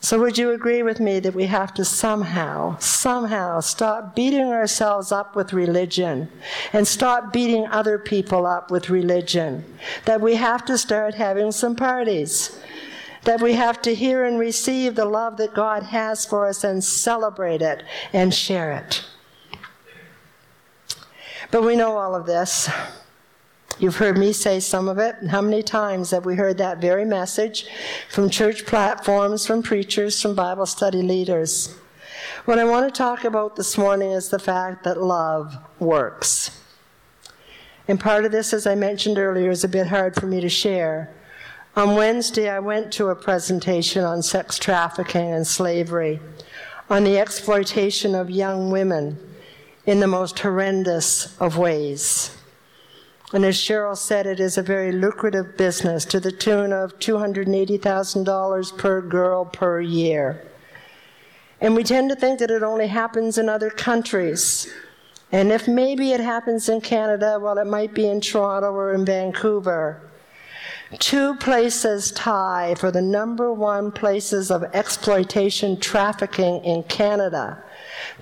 So, 0.00 0.18
would 0.18 0.36
you 0.36 0.50
agree 0.50 0.82
with 0.82 1.00
me 1.00 1.18
that 1.20 1.34
we 1.34 1.46
have 1.46 1.72
to 1.74 1.84
somehow, 1.84 2.78
somehow 2.78 3.60
stop 3.60 4.14
beating 4.14 4.52
ourselves 4.52 5.10
up 5.10 5.34
with 5.34 5.54
religion 5.54 6.28
and 6.74 6.86
stop 6.86 7.32
beating 7.32 7.66
other 7.68 7.98
people 7.98 8.44
up 8.44 8.70
with 8.70 8.90
religion? 8.90 9.64
That 10.04 10.20
we 10.20 10.34
have 10.34 10.66
to 10.66 10.76
start 10.76 11.14
having 11.14 11.52
some 11.52 11.74
parties 11.74 12.60
that 13.24 13.40
we 13.40 13.54
have 13.54 13.80
to 13.82 13.94
hear 13.94 14.24
and 14.24 14.38
receive 14.38 14.94
the 14.94 15.04
love 15.04 15.36
that 15.38 15.54
God 15.54 15.82
has 15.84 16.24
for 16.24 16.46
us 16.46 16.64
and 16.64 16.82
celebrate 16.82 17.62
it 17.62 17.82
and 18.12 18.32
share 18.32 18.72
it. 18.72 19.04
But 21.50 21.62
we 21.62 21.76
know 21.76 21.96
all 21.96 22.14
of 22.14 22.26
this. 22.26 22.68
You've 23.78 23.96
heard 23.96 24.18
me 24.18 24.32
say 24.32 24.60
some 24.60 24.88
of 24.88 24.98
it. 24.98 25.16
How 25.28 25.40
many 25.40 25.62
times 25.62 26.10
have 26.12 26.24
we 26.24 26.36
heard 26.36 26.58
that 26.58 26.80
very 26.80 27.04
message 27.04 27.66
from 28.08 28.30
church 28.30 28.66
platforms, 28.66 29.46
from 29.46 29.62
preachers, 29.62 30.20
from 30.22 30.34
Bible 30.34 30.66
study 30.66 31.02
leaders? 31.02 31.74
What 32.44 32.58
I 32.58 32.64
want 32.64 32.92
to 32.92 32.96
talk 32.96 33.24
about 33.24 33.56
this 33.56 33.76
morning 33.76 34.10
is 34.12 34.28
the 34.28 34.38
fact 34.38 34.84
that 34.84 35.02
love 35.02 35.56
works. 35.80 36.60
And 37.88 37.98
part 37.98 38.24
of 38.24 38.32
this, 38.32 38.52
as 38.52 38.66
I 38.66 38.74
mentioned 38.74 39.18
earlier, 39.18 39.50
is 39.50 39.64
a 39.64 39.68
bit 39.68 39.88
hard 39.88 40.14
for 40.14 40.26
me 40.26 40.40
to 40.40 40.48
share. 40.48 41.12
On 41.76 41.96
Wednesday, 41.96 42.48
I 42.48 42.60
went 42.60 42.92
to 42.92 43.08
a 43.08 43.16
presentation 43.16 44.04
on 44.04 44.22
sex 44.22 44.60
trafficking 44.60 45.32
and 45.32 45.44
slavery, 45.44 46.20
on 46.88 47.02
the 47.02 47.18
exploitation 47.18 48.14
of 48.14 48.30
young 48.30 48.70
women 48.70 49.18
in 49.84 49.98
the 49.98 50.06
most 50.06 50.38
horrendous 50.38 51.36
of 51.40 51.58
ways. 51.58 52.36
And 53.32 53.44
as 53.44 53.56
Cheryl 53.56 53.96
said, 53.96 54.24
it 54.24 54.38
is 54.38 54.56
a 54.56 54.62
very 54.62 54.92
lucrative 54.92 55.56
business 55.56 56.04
to 56.04 56.20
the 56.20 56.30
tune 56.30 56.72
of 56.72 56.96
$280,000 57.00 58.78
per 58.78 59.00
girl 59.00 59.44
per 59.44 59.80
year. 59.80 60.46
And 61.60 61.74
we 61.74 61.82
tend 61.82 62.08
to 62.10 62.16
think 62.16 62.38
that 62.38 62.52
it 62.52 62.62
only 62.62 62.86
happens 62.86 63.36
in 63.36 63.48
other 63.48 63.70
countries. 63.70 64.72
And 65.32 65.50
if 65.50 65.66
maybe 65.66 66.12
it 66.12 66.20
happens 66.20 66.68
in 66.68 66.80
Canada, 66.82 67.40
well, 67.42 67.58
it 67.58 67.66
might 67.66 67.94
be 67.94 68.06
in 68.06 68.20
Toronto 68.20 68.70
or 68.70 68.94
in 68.94 69.04
Vancouver. 69.04 70.00
Two 70.98 71.34
places 71.36 72.12
tie 72.12 72.74
for 72.78 72.90
the 72.90 73.02
number 73.02 73.52
one 73.52 73.90
places 73.90 74.50
of 74.50 74.62
exploitation 74.74 75.78
trafficking 75.78 76.64
in 76.64 76.82
Canada. 76.84 77.62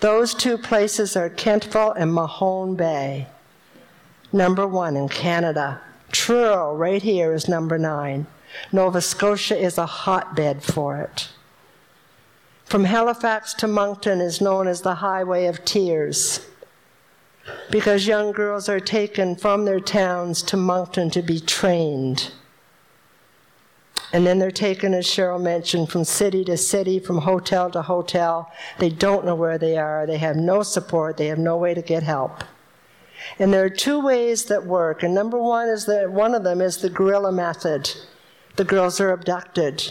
Those 0.01 0.35
two 0.35 0.57
places 0.59 1.17
are 1.17 1.31
Kentville 1.31 1.95
and 1.97 2.13
Mahone 2.13 2.77
Bay 2.77 3.27
number 4.33 4.67
one 4.67 4.97
in 4.97 5.09
Canada. 5.09 5.81
Truro, 6.11 6.75
right 6.75 7.03
here, 7.03 7.33
is 7.33 7.49
number 7.49 7.79
nine. 7.79 8.27
Nova 8.71 9.01
Scotia 9.01 9.57
is 9.57 9.79
a 9.79 9.87
hotbed 9.87 10.63
for 10.63 10.99
it. 10.99 11.29
From 12.65 12.85
Halifax 12.85 13.55
to 13.55 13.69
Moncton 13.69 14.21
is 14.21 14.41
known 14.41 14.67
as 14.67 14.81
the 14.81 14.97
Highway 14.97 15.47
of 15.47 15.65
Tears 15.65 16.47
because 17.71 18.07
young 18.07 18.33
girls 18.33 18.69
are 18.69 18.81
taken 18.81 19.37
from 19.37 19.65
their 19.65 19.81
towns 19.81 20.43
to 20.45 20.57
Moncton 20.57 21.11
to 21.11 21.23
be 21.23 21.41
trained. 21.41 22.31
And 24.13 24.27
then 24.27 24.39
they're 24.39 24.51
taken, 24.51 24.93
as 24.93 25.07
Cheryl 25.07 25.41
mentioned, 25.41 25.91
from 25.91 26.05
city 26.05 26.45
to 26.45 26.57
city, 26.57 26.99
from 26.99 27.19
hotel 27.19 27.71
to 27.71 27.83
hotel. 27.83 28.53
They 28.79 28.91
don't 28.91 29.25
know 29.25 29.35
where 29.35 29.57
they 29.57 29.79
are. 29.79 30.07
They 30.07 30.19
have 30.19 30.37
no 30.37 30.63
support. 30.63 31.17
They 31.17 31.29
have 31.29 31.39
no 31.39 31.57
way 31.57 31.73
to 31.73 31.81
get 31.81 32.03
help. 32.03 32.45
And 33.39 33.53
there 33.53 33.65
are 33.65 33.71
two 33.71 34.01
ways 34.01 34.45
that 34.47 34.67
work. 34.67 35.03
And 35.03 35.15
number 35.15 35.39
one 35.39 35.69
is 35.69 35.87
that 35.87 36.13
one 36.13 36.35
of 36.35 36.45
them 36.45 36.61
is 36.61 36.79
the 36.79 36.91
guerrilla 36.91 37.33
method. 37.33 37.91
The 38.57 38.65
girls 38.65 39.01
are 39.01 39.13
abducted. 39.13 39.83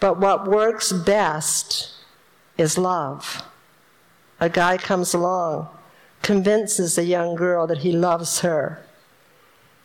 But 0.00 0.18
what 0.18 0.48
works 0.48 0.92
best 0.92 1.92
is 2.56 2.78
love. 2.78 3.42
A 4.40 4.48
guy 4.48 4.78
comes 4.78 5.14
along, 5.14 5.68
convinces 6.22 6.96
a 6.96 7.04
young 7.04 7.34
girl 7.34 7.66
that 7.66 7.78
he 7.78 7.92
loves 7.92 8.40
her. 8.40 8.84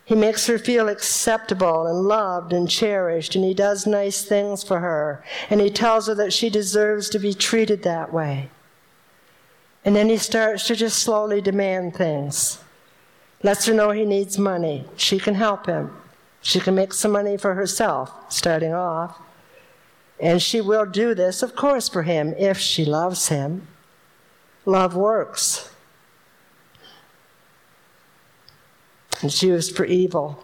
He 0.09 0.15
makes 0.15 0.47
her 0.47 0.57
feel 0.57 0.89
acceptable 0.89 1.85
and 1.85 2.07
loved 2.07 2.51
and 2.51 2.67
cherished, 2.67 3.35
and 3.35 3.45
he 3.45 3.53
does 3.53 3.85
nice 3.85 4.23
things 4.23 4.63
for 4.63 4.79
her, 4.79 5.23
and 5.51 5.61
he 5.61 5.69
tells 5.69 6.07
her 6.07 6.15
that 6.15 6.33
she 6.33 6.49
deserves 6.49 7.09
to 7.09 7.19
be 7.19 7.31
treated 7.31 7.83
that 7.83 8.11
way. 8.11 8.49
And 9.85 9.95
then 9.95 10.09
he 10.09 10.17
starts 10.17 10.65
to 10.65 10.75
just 10.75 10.97
slowly 10.97 11.41
demand 11.41 11.95
things. 11.95 12.57
Lets 13.43 13.67
her 13.67 13.73
know 13.75 13.91
he 13.91 14.03
needs 14.03 14.39
money. 14.39 14.85
She 14.97 15.19
can 15.19 15.35
help 15.35 15.67
him. 15.67 15.95
She 16.41 16.59
can 16.59 16.73
make 16.73 16.91
some 16.91 17.11
money 17.11 17.37
for 17.37 17.53
herself, 17.53 18.11
starting 18.29 18.73
off. 18.73 19.15
And 20.19 20.41
she 20.41 20.59
will 20.59 20.87
do 20.87 21.13
this, 21.13 21.43
of 21.43 21.55
course, 21.55 21.87
for 21.87 22.01
him 22.01 22.33
if 22.39 22.57
she 22.57 22.83
loves 22.83 23.27
him. 23.27 23.67
Love 24.65 24.95
works. 24.95 25.69
It's 29.21 29.43
used 29.43 29.75
for 29.75 29.85
evil. 29.85 30.43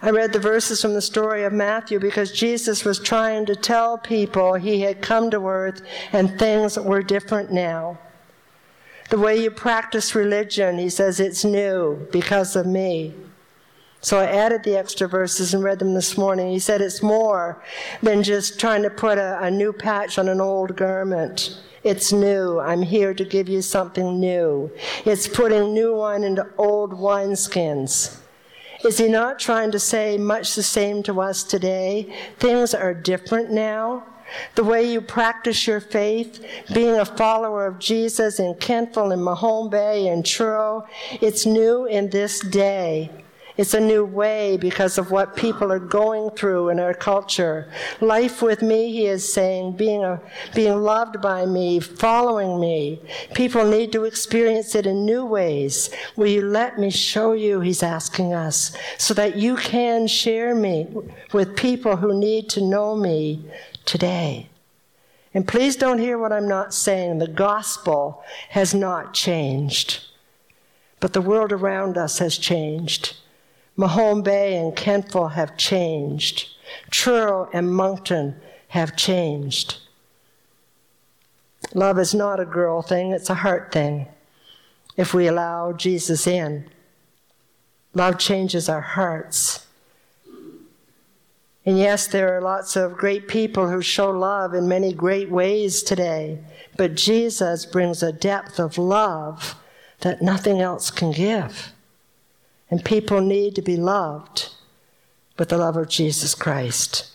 I 0.00 0.10
read 0.10 0.32
the 0.32 0.38
verses 0.38 0.80
from 0.80 0.94
the 0.94 1.02
story 1.02 1.44
of 1.44 1.52
Matthew 1.52 1.98
because 1.98 2.30
Jesus 2.32 2.84
was 2.84 3.00
trying 3.00 3.46
to 3.46 3.56
tell 3.56 3.98
people 3.98 4.54
he 4.54 4.80
had 4.80 5.02
come 5.02 5.30
to 5.30 5.46
earth 5.46 5.82
and 6.12 6.38
things 6.38 6.78
were 6.78 7.02
different 7.02 7.52
now. 7.52 7.98
The 9.10 9.18
way 9.18 9.42
you 9.42 9.50
practice 9.50 10.14
religion, 10.14 10.78
he 10.78 10.88
says, 10.88 11.18
it's 11.18 11.44
new 11.44 12.06
because 12.12 12.54
of 12.56 12.66
me. 12.66 13.14
So 14.00 14.18
I 14.18 14.26
added 14.26 14.62
the 14.62 14.78
extra 14.78 15.08
verses 15.08 15.54
and 15.54 15.64
read 15.64 15.80
them 15.80 15.94
this 15.94 16.16
morning. 16.16 16.50
He 16.50 16.60
said 16.60 16.80
it's 16.80 17.02
more 17.02 17.62
than 18.02 18.22
just 18.22 18.60
trying 18.60 18.82
to 18.84 18.90
put 18.90 19.18
a, 19.18 19.42
a 19.42 19.50
new 19.50 19.72
patch 19.72 20.18
on 20.18 20.28
an 20.28 20.40
old 20.40 20.76
garment. 20.76 21.60
It's 21.82 22.12
new. 22.12 22.60
I'm 22.60 22.82
here 22.82 23.12
to 23.14 23.24
give 23.24 23.48
you 23.48 23.60
something 23.60 24.20
new. 24.20 24.70
It's 25.04 25.26
putting 25.26 25.74
new 25.74 25.96
wine 25.96 26.22
into 26.22 26.46
old 26.58 26.92
wineskins. 26.92 28.18
Is 28.84 28.98
he 28.98 29.08
not 29.08 29.40
trying 29.40 29.72
to 29.72 29.80
say 29.80 30.16
much 30.16 30.54
the 30.54 30.62
same 30.62 31.02
to 31.04 31.20
us 31.20 31.42
today? 31.42 32.14
Things 32.38 32.74
are 32.74 32.94
different 32.94 33.50
now. 33.50 34.04
The 34.54 34.62
way 34.62 34.88
you 34.88 35.00
practice 35.00 35.66
your 35.66 35.80
faith, 35.80 36.44
being 36.72 36.96
a 36.96 37.04
follower 37.04 37.66
of 37.66 37.78
Jesus 37.78 38.38
in 38.38 38.54
Kentville 38.54 39.12
and 39.12 39.24
Mahone 39.24 39.70
Bay 39.70 40.06
and 40.08 40.24
Truro, 40.24 40.86
it's 41.20 41.46
new 41.46 41.86
in 41.86 42.10
this 42.10 42.40
day. 42.40 43.10
It's 43.58 43.74
a 43.74 43.80
new 43.80 44.04
way 44.04 44.56
because 44.56 44.98
of 44.98 45.10
what 45.10 45.34
people 45.34 45.72
are 45.72 45.80
going 45.80 46.30
through 46.30 46.68
in 46.68 46.78
our 46.78 46.94
culture. 46.94 47.68
Life 48.00 48.40
with 48.40 48.62
me, 48.62 48.92
he 48.92 49.06
is 49.06 49.30
saying, 49.30 49.72
being, 49.72 50.04
a, 50.04 50.20
being 50.54 50.80
loved 50.80 51.20
by 51.20 51.44
me, 51.44 51.80
following 51.80 52.60
me. 52.60 53.02
People 53.34 53.64
need 53.64 53.90
to 53.90 54.04
experience 54.04 54.76
it 54.76 54.86
in 54.86 55.04
new 55.04 55.24
ways. 55.24 55.90
Will 56.14 56.28
you 56.28 56.42
let 56.42 56.78
me 56.78 56.88
show 56.88 57.32
you, 57.32 57.58
he's 57.60 57.82
asking 57.82 58.32
us, 58.32 58.76
so 58.96 59.12
that 59.14 59.36
you 59.36 59.56
can 59.56 60.06
share 60.06 60.54
me 60.54 60.86
with 61.32 61.56
people 61.56 61.96
who 61.96 62.16
need 62.16 62.48
to 62.50 62.64
know 62.64 62.94
me 62.94 63.44
today. 63.84 64.48
And 65.34 65.48
please 65.48 65.74
don't 65.74 65.98
hear 65.98 66.16
what 66.16 66.32
I'm 66.32 66.46
not 66.46 66.72
saying. 66.72 67.18
The 67.18 67.26
gospel 67.26 68.22
has 68.50 68.72
not 68.72 69.14
changed. 69.14 70.04
But 71.00 71.12
the 71.12 71.20
world 71.20 71.52
around 71.52 71.98
us 71.98 72.20
has 72.20 72.38
changed. 72.38 73.16
Mahone 73.78 74.22
Bay 74.22 74.56
and 74.56 74.74
Kentville 74.74 75.32
have 75.32 75.56
changed. 75.56 76.48
Truro 76.90 77.48
and 77.52 77.72
Moncton 77.72 78.34
have 78.68 78.96
changed. 78.96 79.76
Love 81.74 81.98
is 82.00 82.12
not 82.12 82.40
a 82.40 82.44
girl 82.44 82.82
thing, 82.82 83.12
it's 83.12 83.30
a 83.30 83.34
heart 83.34 83.70
thing. 83.70 84.08
If 84.96 85.14
we 85.14 85.28
allow 85.28 85.72
Jesus 85.72 86.26
in, 86.26 86.68
love 87.94 88.18
changes 88.18 88.68
our 88.68 88.80
hearts. 88.80 89.64
And 91.64 91.78
yes, 91.78 92.08
there 92.08 92.36
are 92.36 92.40
lots 92.40 92.74
of 92.74 92.96
great 92.96 93.28
people 93.28 93.68
who 93.68 93.80
show 93.80 94.10
love 94.10 94.54
in 94.54 94.66
many 94.66 94.92
great 94.92 95.30
ways 95.30 95.84
today, 95.84 96.40
but 96.76 96.96
Jesus 96.96 97.64
brings 97.64 98.02
a 98.02 98.10
depth 98.10 98.58
of 98.58 98.76
love 98.76 99.54
that 100.00 100.20
nothing 100.20 100.60
else 100.60 100.90
can 100.90 101.12
give. 101.12 101.72
And 102.70 102.84
people 102.84 103.20
need 103.20 103.54
to 103.54 103.62
be 103.62 103.76
loved 103.76 104.50
with 105.38 105.48
the 105.48 105.58
love 105.58 105.76
of 105.76 105.88
Jesus 105.88 106.34
Christ. 106.34 107.10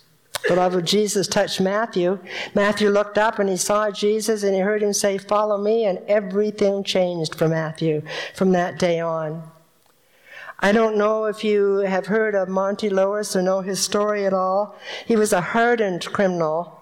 The 0.47 0.55
love 0.55 0.75
of 0.75 0.83
Jesus 0.83 1.27
touched 1.27 1.61
Matthew. 1.61 2.19
Matthew 2.53 2.89
looked 2.89 3.17
up 3.17 3.39
and 3.39 3.47
he 3.49 3.55
saw 3.55 3.91
Jesus 3.91 4.43
and 4.43 4.53
he 4.53 4.59
heard 4.59 4.83
him 4.83 4.91
say, 4.91 5.17
Follow 5.17 5.57
me, 5.57 5.85
and 5.85 5.99
everything 6.07 6.83
changed 6.83 7.35
for 7.35 7.47
Matthew 7.47 8.01
from 8.35 8.51
that 8.51 8.77
day 8.77 8.99
on. 8.99 9.43
I 10.59 10.71
don't 10.71 10.97
know 10.97 11.25
if 11.25 11.43
you 11.43 11.77
have 11.79 12.07
heard 12.07 12.35
of 12.35 12.49
Monty 12.49 12.89
Lewis 12.89 13.35
or 13.35 13.41
know 13.41 13.61
his 13.61 13.79
story 13.79 14.25
at 14.25 14.33
all. 14.33 14.75
He 15.05 15.15
was 15.15 15.33
a 15.33 15.41
hardened 15.41 16.05
criminal 16.07 16.79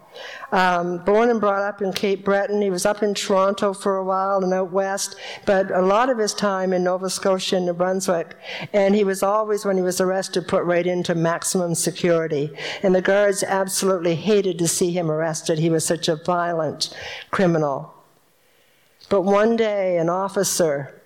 um, 0.52 0.98
born 1.00 1.30
and 1.30 1.40
brought 1.40 1.62
up 1.62 1.82
in 1.82 1.94
Cape 1.94 2.26
Breton. 2.26 2.62
He 2.62 2.70
was 2.70 2.86
up 2.86 3.04
in 3.04 3.14
Toronto 3.14 3.74
for 3.74 3.98
a 3.98 4.04
while 4.04 4.44
and 4.44 4.54
out 4.54 4.72
west, 4.72 5.16
but 5.46 5.72
a 5.72 5.82
lot 5.82 6.10
of 6.10 6.18
his 6.18 6.34
time 6.34 6.74
in 6.74 6.84
Nova 6.84 7.10
Scotia 7.10 7.58
and 7.58 7.66
New 7.66 7.74
Brunswick. 7.74 8.36
And 8.74 8.94
he 8.94 9.04
was 9.04 9.24
always, 9.24 9.66
when 9.66 9.78
he 9.78 9.84
was 9.84 10.02
arrested, 10.02 10.48
put 10.48 10.64
right 10.64 10.86
into 10.86 11.16
maximum 11.16 11.76
security. 11.76 12.52
And 12.84 12.94
the 12.94 13.02
guards 13.02 13.44
absolutely 13.44 14.16
hated 14.16 14.60
to 14.60 14.68
see 14.68 14.92
him 14.92 15.10
arrested. 15.10 15.60
He 15.60 15.70
was 15.70 15.86
such 15.86 16.08
a 16.08 16.18
violent 16.18 16.96
criminal. 17.32 17.94
But 19.10 19.22
one 19.22 19.56
day, 19.56 19.98
an 19.98 20.10
officer 20.10 21.02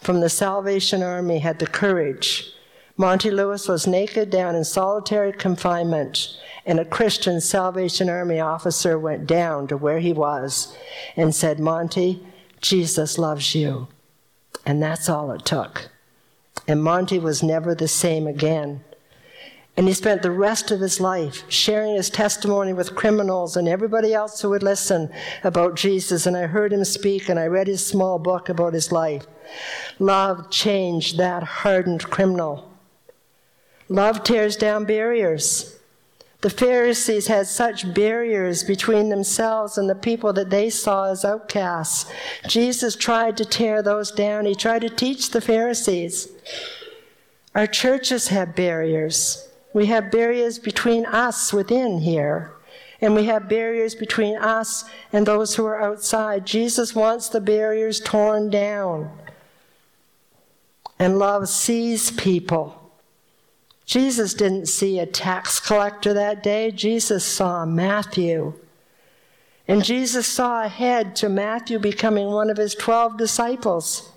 from 0.00 0.20
the 0.20 0.28
Salvation 0.28 1.02
Army 1.02 1.38
had 1.38 1.58
the 1.58 1.66
courage. 1.66 2.52
Monty 2.96 3.30
Lewis 3.30 3.66
was 3.66 3.86
naked 3.86 4.30
down 4.30 4.54
in 4.54 4.64
solitary 4.64 5.32
confinement 5.32 6.38
and 6.66 6.80
a 6.80 6.84
Christian 6.84 7.40
Salvation 7.40 8.08
Army 8.08 8.40
officer 8.40 8.98
went 8.98 9.26
down 9.26 9.66
to 9.68 9.76
where 9.76 9.98
he 9.98 10.12
was 10.12 10.76
and 11.16 11.34
said, 11.34 11.60
Monty, 11.60 12.24
Jesus 12.60 13.18
loves 13.18 13.54
you. 13.54 13.88
And 14.64 14.82
that's 14.82 15.08
all 15.08 15.30
it 15.32 15.44
took. 15.44 15.90
And 16.66 16.82
Monty 16.82 17.18
was 17.18 17.42
never 17.42 17.74
the 17.74 17.88
same 17.88 18.26
again. 18.26 18.82
And 19.76 19.88
he 19.88 19.92
spent 19.92 20.22
the 20.22 20.30
rest 20.30 20.70
of 20.70 20.80
his 20.80 21.00
life 21.00 21.42
sharing 21.50 21.96
his 21.96 22.08
testimony 22.08 22.72
with 22.72 22.94
criminals 22.94 23.56
and 23.56 23.68
everybody 23.68 24.14
else 24.14 24.40
who 24.40 24.50
would 24.50 24.62
listen 24.62 25.12
about 25.42 25.74
Jesus. 25.74 26.26
And 26.26 26.36
I 26.36 26.46
heard 26.46 26.72
him 26.72 26.84
speak 26.84 27.28
and 27.28 27.38
I 27.38 27.46
read 27.46 27.66
his 27.66 27.84
small 27.84 28.18
book 28.18 28.48
about 28.48 28.72
his 28.72 28.92
life. 28.92 29.26
Love 29.98 30.48
changed 30.48 31.18
that 31.18 31.42
hardened 31.42 32.04
criminal. 32.04 32.73
Love 33.88 34.24
tears 34.24 34.56
down 34.56 34.84
barriers. 34.84 35.78
The 36.40 36.50
Pharisees 36.50 37.26
had 37.26 37.46
such 37.46 37.94
barriers 37.94 38.64
between 38.64 39.08
themselves 39.08 39.78
and 39.78 39.88
the 39.88 39.94
people 39.94 40.34
that 40.34 40.50
they 40.50 40.68
saw 40.68 41.10
as 41.10 41.24
outcasts. 41.24 42.10
Jesus 42.46 42.96
tried 42.96 43.38
to 43.38 43.46
tear 43.46 43.82
those 43.82 44.10
down. 44.10 44.44
He 44.44 44.54
tried 44.54 44.82
to 44.82 44.90
teach 44.90 45.30
the 45.30 45.40
Pharisees. 45.40 46.28
Our 47.54 47.66
churches 47.66 48.28
have 48.28 48.54
barriers. 48.54 49.48
We 49.72 49.86
have 49.86 50.10
barriers 50.10 50.58
between 50.58 51.06
us 51.06 51.50
within 51.52 52.00
here, 52.00 52.52
and 53.00 53.14
we 53.14 53.24
have 53.24 53.48
barriers 53.48 53.94
between 53.94 54.36
us 54.36 54.84
and 55.14 55.24
those 55.24 55.54
who 55.54 55.64
are 55.64 55.80
outside. 55.80 56.44
Jesus 56.46 56.94
wants 56.94 57.30
the 57.30 57.40
barriers 57.40 58.00
torn 58.00 58.50
down. 58.50 59.10
And 60.98 61.18
love 61.18 61.48
sees 61.48 62.10
people. 62.10 62.83
Jesus 63.94 64.34
didn't 64.34 64.66
see 64.66 64.98
a 64.98 65.06
tax 65.06 65.60
collector 65.60 66.12
that 66.14 66.42
day, 66.42 66.72
Jesus 66.72 67.24
saw 67.24 67.64
Matthew. 67.64 68.54
And 69.68 69.84
Jesus 69.84 70.26
saw 70.26 70.64
ahead 70.64 71.14
to 71.14 71.28
Matthew 71.28 71.78
becoming 71.78 72.26
one 72.26 72.50
of 72.50 72.56
his 72.56 72.74
12 72.74 73.16
disciples. 73.16 74.10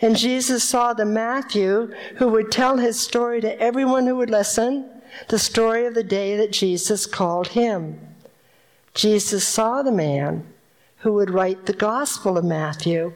And 0.00 0.16
Jesus 0.16 0.62
saw 0.62 0.92
the 0.92 1.04
Matthew 1.04 1.92
who 2.18 2.28
would 2.28 2.52
tell 2.52 2.76
his 2.76 3.00
story 3.00 3.40
to 3.40 3.60
everyone 3.60 4.06
who 4.06 4.14
would 4.14 4.30
listen, 4.30 4.88
the 5.26 5.40
story 5.40 5.86
of 5.86 5.94
the 5.94 6.04
day 6.04 6.36
that 6.36 6.52
Jesus 6.52 7.04
called 7.04 7.48
him. 7.48 7.98
Jesus 8.94 9.44
saw 9.44 9.82
the 9.82 9.90
man 9.90 10.46
who 10.98 11.14
would 11.14 11.30
write 11.30 11.66
the 11.66 11.72
Gospel 11.72 12.38
of 12.38 12.44
Matthew, 12.44 13.14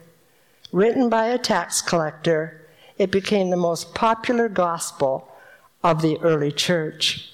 written 0.72 1.08
by 1.08 1.26
a 1.26 1.38
tax 1.38 1.80
collector. 1.80 2.66
It 2.98 3.12
became 3.12 3.50
the 3.50 3.56
most 3.56 3.94
popular 3.94 4.48
gospel 4.48 5.30
of 5.84 6.00
the 6.00 6.18
early 6.22 6.50
church. 6.50 7.30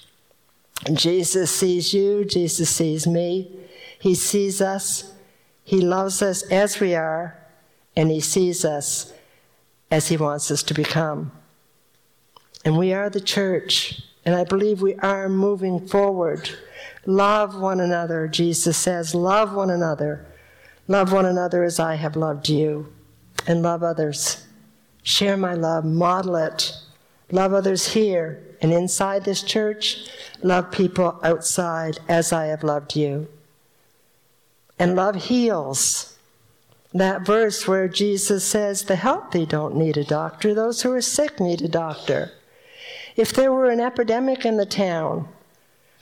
Jesus 0.93 1.49
sees 1.49 1.93
you, 1.93 2.25
Jesus 2.25 2.69
sees 2.69 3.07
me, 3.07 3.55
He 3.97 4.13
sees 4.13 4.61
us, 4.61 5.13
He 5.63 5.79
loves 5.79 6.21
us 6.21 6.43
as 6.51 6.79
we 6.79 6.93
are, 6.93 7.37
and 7.95 8.11
He 8.11 8.19
sees 8.19 8.65
us 8.65 9.13
as 9.89 10.09
He 10.09 10.17
wants 10.17 10.51
us 10.51 10.61
to 10.63 10.73
become. 10.73 11.31
And 12.65 12.77
we 12.77 12.93
are 12.93 13.09
the 13.09 13.21
church, 13.21 14.03
and 14.25 14.35
I 14.35 14.43
believe 14.43 14.81
we 14.81 14.95
are 14.95 15.29
moving 15.29 15.87
forward. 15.87 16.49
Love 17.05 17.59
one 17.59 17.79
another, 17.79 18.27
Jesus 18.27 18.77
says. 18.77 19.15
Love 19.15 19.53
one 19.53 19.69
another. 19.69 20.27
Love 20.87 21.13
one 21.13 21.25
another 21.25 21.63
as 21.63 21.79
I 21.79 21.95
have 21.95 22.15
loved 22.15 22.49
you, 22.49 22.91
and 23.47 23.61
love 23.61 23.81
others. 23.81 24.45
Share 25.03 25.37
my 25.37 25.53
love, 25.53 25.85
model 25.85 26.35
it. 26.35 26.75
Love 27.31 27.53
others 27.53 27.93
here 27.93 28.43
and 28.61 28.73
inside 28.73 29.23
this 29.23 29.41
church. 29.41 30.09
Love 30.43 30.71
people 30.71 31.19
outside 31.23 31.99
as 32.07 32.31
I 32.33 32.45
have 32.45 32.63
loved 32.63 32.95
you. 32.95 33.27
And 34.77 34.95
love 34.95 35.15
heals. 35.15 36.17
That 36.93 37.25
verse 37.25 37.67
where 37.67 37.87
Jesus 37.87 38.43
says, 38.43 38.83
The 38.83 38.97
healthy 38.97 39.45
don't 39.45 39.75
need 39.75 39.97
a 39.97 40.03
doctor, 40.03 40.53
those 40.53 40.81
who 40.81 40.91
are 40.91 41.01
sick 41.01 41.39
need 41.39 41.61
a 41.61 41.67
doctor. 41.67 42.31
If 43.15 43.33
there 43.33 43.51
were 43.51 43.69
an 43.69 43.79
epidemic 43.79 44.45
in 44.45 44.57
the 44.57 44.65
town, 44.65 45.27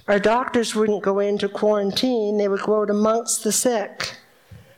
our 0.08 0.20
doctors 0.20 0.74
wouldn't 0.74 1.04
go 1.04 1.20
into 1.20 1.48
quarantine, 1.48 2.38
they 2.38 2.48
would 2.48 2.62
go 2.62 2.82
out 2.82 2.90
amongst 2.90 3.44
the 3.44 3.52
sick. 3.52 4.16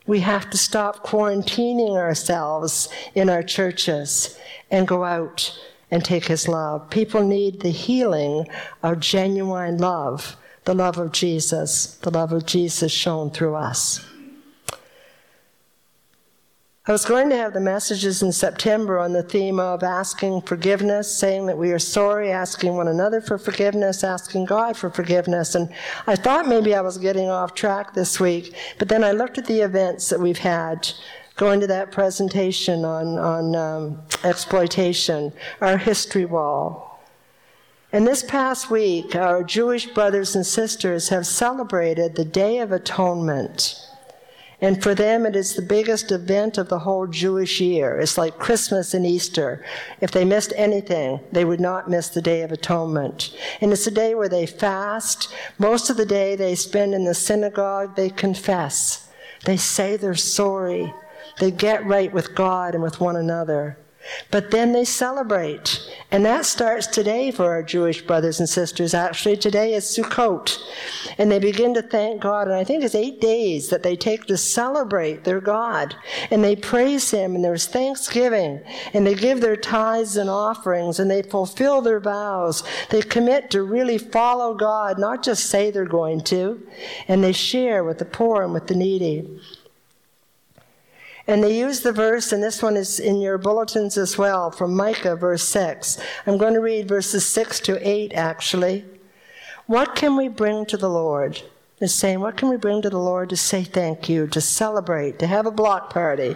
We 0.05 0.19
have 0.21 0.49
to 0.49 0.57
stop 0.57 1.05
quarantining 1.05 1.95
ourselves 1.95 2.89
in 3.15 3.29
our 3.29 3.43
churches 3.43 4.37
and 4.69 4.87
go 4.87 5.05
out 5.05 5.57
and 5.91 6.03
take 6.03 6.25
his 6.25 6.47
love. 6.47 6.89
People 6.89 7.23
need 7.23 7.59
the 7.59 7.69
healing 7.69 8.47
of 8.81 8.99
genuine 8.99 9.77
love, 9.77 10.37
the 10.63 10.73
love 10.73 10.97
of 10.97 11.11
Jesus, 11.11 11.95
the 11.97 12.09
love 12.09 12.31
of 12.31 12.45
Jesus 12.45 12.91
shown 12.91 13.29
through 13.29 13.55
us. 13.55 14.05
I 16.87 16.91
was 16.91 17.05
going 17.05 17.29
to 17.29 17.37
have 17.37 17.53
the 17.53 17.59
messages 17.59 18.23
in 18.23 18.31
September 18.31 18.97
on 18.97 19.13
the 19.13 19.21
theme 19.21 19.59
of 19.59 19.83
asking 19.83 20.41
forgiveness, 20.41 21.15
saying 21.15 21.45
that 21.45 21.57
we 21.57 21.71
are 21.71 21.79
sorry, 21.79 22.31
asking 22.31 22.75
one 22.75 22.87
another 22.87 23.21
for 23.21 23.37
forgiveness, 23.37 24.03
asking 24.03 24.45
God 24.45 24.75
for 24.75 24.89
forgiveness. 24.89 25.53
And 25.53 25.71
I 26.07 26.15
thought 26.15 26.47
maybe 26.47 26.73
I 26.73 26.81
was 26.81 26.97
getting 26.97 27.29
off 27.29 27.53
track 27.53 27.93
this 27.93 28.19
week, 28.19 28.55
but 28.79 28.89
then 28.89 29.03
I 29.03 29.11
looked 29.11 29.37
at 29.37 29.45
the 29.45 29.61
events 29.61 30.09
that 30.09 30.19
we've 30.19 30.39
had 30.39 30.91
going 31.41 31.59
to 31.59 31.65
that 31.65 31.91
presentation 31.91 32.85
on, 32.85 33.17
on 33.17 33.55
um, 33.55 33.99
exploitation, 34.23 35.33
our 35.59 35.75
history 35.75 36.23
wall. 36.23 37.03
And 37.91 38.05
this 38.05 38.21
past 38.21 38.69
week, 38.69 39.15
our 39.15 39.43
Jewish 39.43 39.87
brothers 39.87 40.35
and 40.35 40.45
sisters 40.45 41.09
have 41.09 41.25
celebrated 41.25 42.13
the 42.13 42.25
Day 42.25 42.59
of 42.59 42.71
Atonement. 42.71 43.75
And 44.61 44.83
for 44.83 44.93
them, 44.93 45.25
it 45.25 45.35
is 45.35 45.55
the 45.55 45.63
biggest 45.63 46.11
event 46.11 46.59
of 46.59 46.69
the 46.69 46.77
whole 46.77 47.07
Jewish 47.07 47.59
year. 47.59 47.99
It's 47.99 48.19
like 48.19 48.37
Christmas 48.37 48.93
and 48.93 49.03
Easter. 49.03 49.65
If 49.99 50.11
they 50.11 50.23
missed 50.23 50.53
anything, 50.55 51.21
they 51.31 51.43
would 51.43 51.59
not 51.59 51.89
miss 51.89 52.09
the 52.09 52.21
Day 52.21 52.43
of 52.43 52.51
Atonement. 52.51 53.35
And 53.61 53.71
it's 53.71 53.87
a 53.87 53.91
day 53.91 54.13
where 54.13 54.29
they 54.29 54.45
fast. 54.45 55.33
Most 55.57 55.89
of 55.89 55.97
the 55.97 56.05
day 56.05 56.35
they 56.35 56.53
spend 56.53 56.93
in 56.93 57.03
the 57.03 57.15
synagogue, 57.15 57.95
they 57.95 58.11
confess. 58.11 59.09
They 59.45 59.57
say 59.57 59.97
they're 59.97 60.13
sorry. 60.13 60.93
They 61.39 61.51
get 61.51 61.85
right 61.85 62.11
with 62.11 62.35
God 62.35 62.73
and 62.73 62.83
with 62.83 62.99
one 62.99 63.15
another. 63.15 63.77
But 64.31 64.51
then 64.51 64.73
they 64.73 64.85
celebrate. 64.85 65.79
And 66.09 66.25
that 66.25 66.45
starts 66.45 66.87
today 66.87 67.31
for 67.31 67.51
our 67.51 67.61
Jewish 67.61 68.01
brothers 68.01 68.39
and 68.39 68.49
sisters. 68.49 68.93
Actually, 68.93 69.37
today 69.37 69.73
is 69.75 69.85
Sukkot. 69.85 70.57
And 71.17 71.31
they 71.31 71.39
begin 71.39 71.73
to 71.75 71.81
thank 71.81 72.21
God. 72.21 72.47
And 72.47 72.55
I 72.55 72.63
think 72.63 72.83
it's 72.83 72.95
eight 72.95 73.21
days 73.21 73.69
that 73.69 73.83
they 73.83 73.95
take 73.95 74.25
to 74.25 74.37
celebrate 74.37 75.23
their 75.23 75.39
God. 75.39 75.95
And 76.31 76.43
they 76.43 76.55
praise 76.55 77.11
Him. 77.11 77.35
And 77.35 77.43
there's 77.43 77.67
thanksgiving. 77.67 78.61
And 78.93 79.05
they 79.05 79.15
give 79.15 79.39
their 79.39 79.55
tithes 79.57 80.17
and 80.17 80.29
offerings. 80.29 80.99
And 80.99 81.09
they 81.09 81.21
fulfill 81.21 81.81
their 81.81 81.99
vows. 81.99 82.63
They 82.89 83.01
commit 83.01 83.51
to 83.51 83.63
really 83.63 83.99
follow 83.99 84.55
God, 84.55 84.97
not 84.97 85.23
just 85.23 85.45
say 85.45 85.69
they're 85.69 85.85
going 85.85 86.21
to. 86.21 86.61
And 87.07 87.23
they 87.23 87.33
share 87.33 87.83
with 87.83 87.99
the 87.99 88.05
poor 88.05 88.41
and 88.41 88.53
with 88.53 88.67
the 88.67 88.75
needy. 88.75 89.39
And 91.31 91.41
they 91.41 91.57
use 91.57 91.79
the 91.79 91.93
verse, 91.93 92.33
and 92.33 92.43
this 92.43 92.61
one 92.61 92.75
is 92.75 92.99
in 92.99 93.21
your 93.21 93.37
bulletins 93.37 93.97
as 93.97 94.17
well, 94.17 94.51
from 94.51 94.75
Micah, 94.75 95.15
verse 95.15 95.43
6. 95.43 95.97
I'm 96.27 96.37
going 96.37 96.55
to 96.55 96.59
read 96.59 96.89
verses 96.89 97.25
6 97.25 97.61
to 97.61 97.89
8, 97.89 98.11
actually. 98.13 98.83
What 99.65 99.95
can 99.95 100.17
we 100.17 100.27
bring 100.27 100.65
to 100.65 100.75
the 100.75 100.89
Lord? 100.89 101.41
Is 101.79 101.93
saying, 101.93 102.19
what 102.19 102.35
can 102.35 102.49
we 102.49 102.57
bring 102.57 102.81
to 102.81 102.89
the 102.89 102.99
Lord 102.99 103.29
to 103.29 103.37
say 103.37 103.63
thank 103.63 104.09
you, 104.09 104.27
to 104.27 104.41
celebrate, 104.41 105.19
to 105.19 105.27
have 105.27 105.45
a 105.45 105.51
block 105.51 105.93
party? 105.93 106.35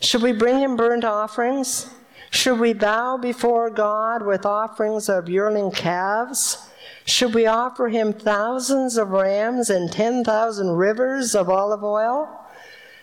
Should 0.00 0.22
we 0.22 0.32
bring 0.32 0.58
him 0.58 0.74
burnt 0.74 1.04
offerings? 1.04 1.90
Should 2.30 2.58
we 2.60 2.72
bow 2.72 3.18
before 3.18 3.68
God 3.68 4.24
with 4.24 4.46
offerings 4.46 5.10
of 5.10 5.28
yearling 5.28 5.70
calves? 5.70 6.70
Should 7.04 7.34
we 7.34 7.44
offer 7.44 7.88
him 7.88 8.14
thousands 8.14 8.96
of 8.96 9.10
rams 9.10 9.68
and 9.68 9.92
10,000 9.92 10.70
rivers 10.70 11.34
of 11.34 11.50
olive 11.50 11.84
oil? 11.84 12.37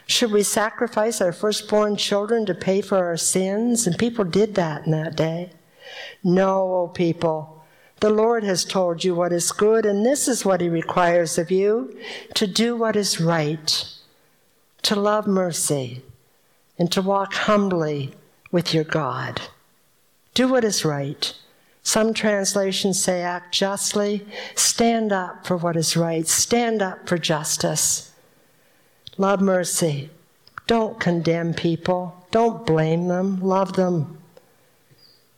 Should 0.08 0.32
we 0.32 0.44
sacrifice 0.44 1.20
our 1.20 1.32
firstborn 1.32 1.96
children 1.96 2.46
to 2.46 2.54
pay 2.54 2.82
for 2.82 3.04
our 3.04 3.18
sins? 3.18 3.88
And 3.88 3.98
people 3.98 4.24
did 4.24 4.56
that 4.56 4.86
in 4.86 4.92
that 4.92 5.16
day. 5.16 5.52
No, 6.24 6.74
O 6.76 6.88
people. 6.88 7.64
The 8.02 8.10
Lord 8.10 8.44
has 8.44 8.66
told 8.66 9.04
you 9.04 9.16
what 9.16 9.32
is 9.32 9.52
good, 9.52 9.86
and 9.86 10.06
this 10.06 10.28
is 10.28 10.46
what 10.46 10.62
He 10.62 10.70
requires 10.70 11.38
of 11.38 11.50
you 11.50 11.98
to 12.34 12.46
do 12.46 12.76
what 12.76 12.96
is 12.96 13.22
right, 13.22 13.90
to 14.84 14.96
love 14.96 15.26
mercy, 15.26 16.04
and 16.78 16.92
to 16.92 17.02
walk 17.02 17.34
humbly 17.34 18.14
with 18.52 18.74
your 18.74 18.84
God. 18.84 19.42
Do 20.34 20.50
what 20.50 20.66
is 20.66 20.84
right. 20.84 21.34
Some 21.84 22.14
translations 22.14 23.02
say 23.02 23.22
act 23.22 23.54
justly. 23.54 24.28
Stand 24.56 25.14
up 25.14 25.48
for 25.48 25.56
what 25.56 25.78
is 25.78 25.96
right. 25.96 26.28
Stand 26.28 26.82
up 26.82 27.08
for 27.08 27.18
justice. 27.18 28.12
Love 29.18 29.42
mercy. 29.42 30.10
Don't 30.68 31.00
condemn 31.00 31.54
people. 31.54 32.26
Don't 32.32 32.66
blame 32.66 33.08
them. 33.08 33.40
Love 33.42 33.74
them. 33.74 34.18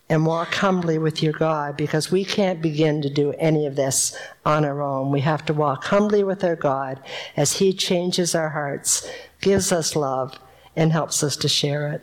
And 0.09 0.25
walk 0.25 0.55
humbly 0.55 0.97
with 0.97 1.21
your 1.21 1.33
God 1.33 1.75
because 1.75 2.11
we 2.11 2.23
can't 2.23 2.61
begin 2.61 3.01
to 3.01 3.09
do 3.09 3.33
any 3.33 3.65
of 3.65 3.75
this 3.75 4.17
on 4.45 4.63
our 4.63 4.81
own. 4.81 5.11
We 5.11 5.19
have 5.21 5.45
to 5.47 5.53
walk 5.53 5.83
humbly 5.83 6.23
with 6.23 6.43
our 6.43 6.55
God 6.55 7.01
as 7.35 7.57
He 7.57 7.73
changes 7.73 8.33
our 8.33 8.49
hearts, 8.49 9.07
gives 9.41 9.71
us 9.71 9.95
love, 9.95 10.39
and 10.75 10.93
helps 10.93 11.23
us 11.23 11.35
to 11.37 11.49
share 11.49 11.89
it. 11.89 12.01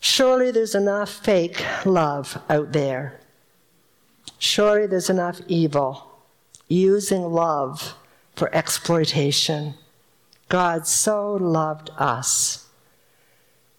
Surely 0.00 0.50
there's 0.50 0.74
enough 0.74 1.10
fake 1.10 1.64
love 1.84 2.42
out 2.48 2.72
there. 2.72 3.20
Surely 4.38 4.86
there's 4.86 5.10
enough 5.10 5.40
evil 5.46 6.18
using 6.66 7.22
love 7.22 7.94
for 8.34 8.52
exploitation. 8.54 9.74
God 10.52 10.86
so 10.86 11.32
loved 11.32 11.88
us 11.96 12.66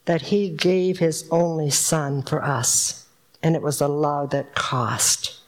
that 0.06 0.24
he 0.24 0.50
gave 0.50 0.98
his 0.98 1.28
only 1.30 1.70
son 1.70 2.24
for 2.24 2.44
us. 2.44 3.06
And 3.44 3.56
it 3.56 3.62
was 3.62 3.80
a 3.80 3.88
love 3.88 4.32
that 4.32 4.56
cost. 4.56 5.40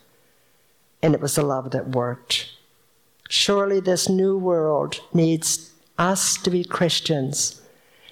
And 1.02 1.16
it 1.16 1.22
was 1.22 1.36
a 1.36 1.42
love 1.42 1.72
that 1.72 1.96
worked. 1.96 2.52
Surely 3.28 3.80
this 3.80 4.08
new 4.08 4.38
world 4.38 5.02
needs 5.16 5.74
us 5.98 6.38
to 6.44 6.52
be 6.52 6.64
Christians, 6.64 7.60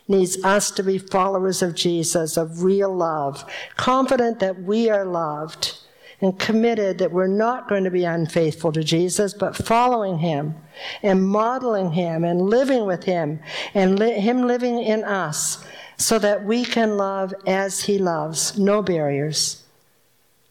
needs 0.08 0.44
us 0.44 0.72
to 0.72 0.82
be 0.82 0.98
followers 0.98 1.62
of 1.62 1.76
Jesus, 1.76 2.36
of 2.36 2.64
real 2.64 2.92
love, 2.92 3.46
confident 3.78 4.40
that 4.40 4.64
we 4.64 4.90
are 4.90 5.06
loved 5.06 5.78
and 6.24 6.40
committed 6.40 7.00
that 7.00 7.12
we're 7.12 7.28
not 7.28 7.68
going 7.68 7.84
to 7.84 7.92
be 7.92 8.06
unfaithful 8.06 8.72
to 8.72 8.82
Jesus, 8.82 9.34
but 9.34 9.58
following 9.58 10.20
him 10.20 10.56
and 11.04 11.28
modeling 11.28 11.92
him 11.92 12.24
and 12.24 12.42
living 12.42 12.86
with 12.86 13.04
him 13.04 13.42
and 13.74 14.00
li- 14.00 14.14
him 14.22 14.48
living 14.48 14.82
in 14.82 15.04
us 15.04 15.66
so 15.98 16.18
that 16.18 16.46
we 16.46 16.64
can 16.64 16.96
love 16.96 17.34
as 17.46 17.84
he 17.84 17.98
loves. 17.98 18.58
No 18.58 18.82
barriers. 18.82 19.66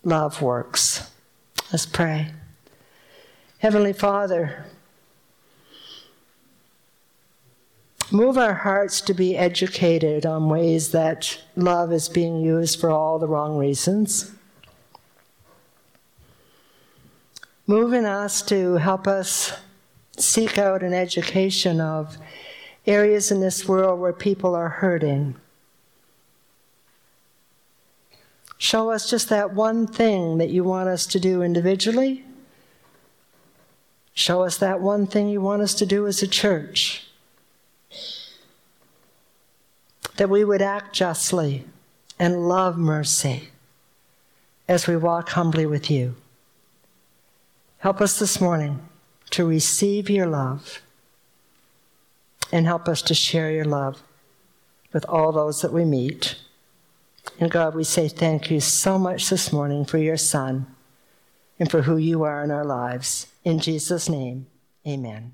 Love 0.04 0.42
works. 0.42 1.10
Let's 1.72 1.86
pray. 1.86 2.32
Heavenly 3.56 3.94
Father, 3.94 4.66
move 8.10 8.36
our 8.36 8.52
hearts 8.52 9.00
to 9.00 9.14
be 9.14 9.38
educated 9.38 10.26
on 10.26 10.50
ways 10.50 10.92
that 10.92 11.40
love 11.56 11.94
is 11.94 12.10
being 12.10 12.42
used 12.42 12.78
for 12.78 12.90
all 12.90 13.18
the 13.18 13.26
wrong 13.26 13.56
reasons. 13.56 14.32
Move 17.66 17.92
in 17.92 18.04
us 18.04 18.42
to 18.42 18.74
help 18.74 19.06
us 19.06 19.52
seek 20.18 20.58
out 20.58 20.82
an 20.82 20.92
education 20.92 21.80
of 21.80 22.18
areas 22.86 23.30
in 23.30 23.40
this 23.40 23.68
world 23.68 24.00
where 24.00 24.12
people 24.12 24.54
are 24.54 24.68
hurting. 24.68 25.36
Show 28.58 28.90
us 28.90 29.08
just 29.08 29.28
that 29.28 29.54
one 29.54 29.86
thing 29.86 30.38
that 30.38 30.50
you 30.50 30.64
want 30.64 30.88
us 30.88 31.06
to 31.06 31.20
do 31.20 31.42
individually. 31.42 32.24
Show 34.14 34.42
us 34.42 34.56
that 34.58 34.80
one 34.80 35.06
thing 35.06 35.28
you 35.28 35.40
want 35.40 35.62
us 35.62 35.74
to 35.74 35.86
do 35.86 36.06
as 36.06 36.22
a 36.22 36.28
church. 36.28 37.06
That 40.16 40.28
we 40.28 40.44
would 40.44 40.62
act 40.62 40.94
justly 40.94 41.64
and 42.18 42.48
love 42.48 42.76
mercy 42.76 43.48
as 44.68 44.86
we 44.86 44.96
walk 44.96 45.30
humbly 45.30 45.66
with 45.66 45.90
you. 45.90 46.14
Help 47.82 48.00
us 48.00 48.16
this 48.20 48.40
morning 48.40 48.78
to 49.30 49.44
receive 49.44 50.08
your 50.08 50.28
love 50.28 50.80
and 52.52 52.64
help 52.64 52.86
us 52.86 53.02
to 53.02 53.12
share 53.12 53.50
your 53.50 53.64
love 53.64 54.00
with 54.92 55.04
all 55.08 55.32
those 55.32 55.62
that 55.62 55.72
we 55.72 55.84
meet. 55.84 56.36
And 57.40 57.50
God, 57.50 57.74
we 57.74 57.82
say 57.82 58.06
thank 58.06 58.52
you 58.52 58.60
so 58.60 59.00
much 59.00 59.30
this 59.30 59.52
morning 59.52 59.84
for 59.84 59.98
your 59.98 60.16
Son 60.16 60.68
and 61.58 61.68
for 61.68 61.82
who 61.82 61.96
you 61.96 62.22
are 62.22 62.44
in 62.44 62.52
our 62.52 62.64
lives. 62.64 63.26
In 63.42 63.58
Jesus' 63.58 64.08
name, 64.08 64.46
amen. 64.86 65.32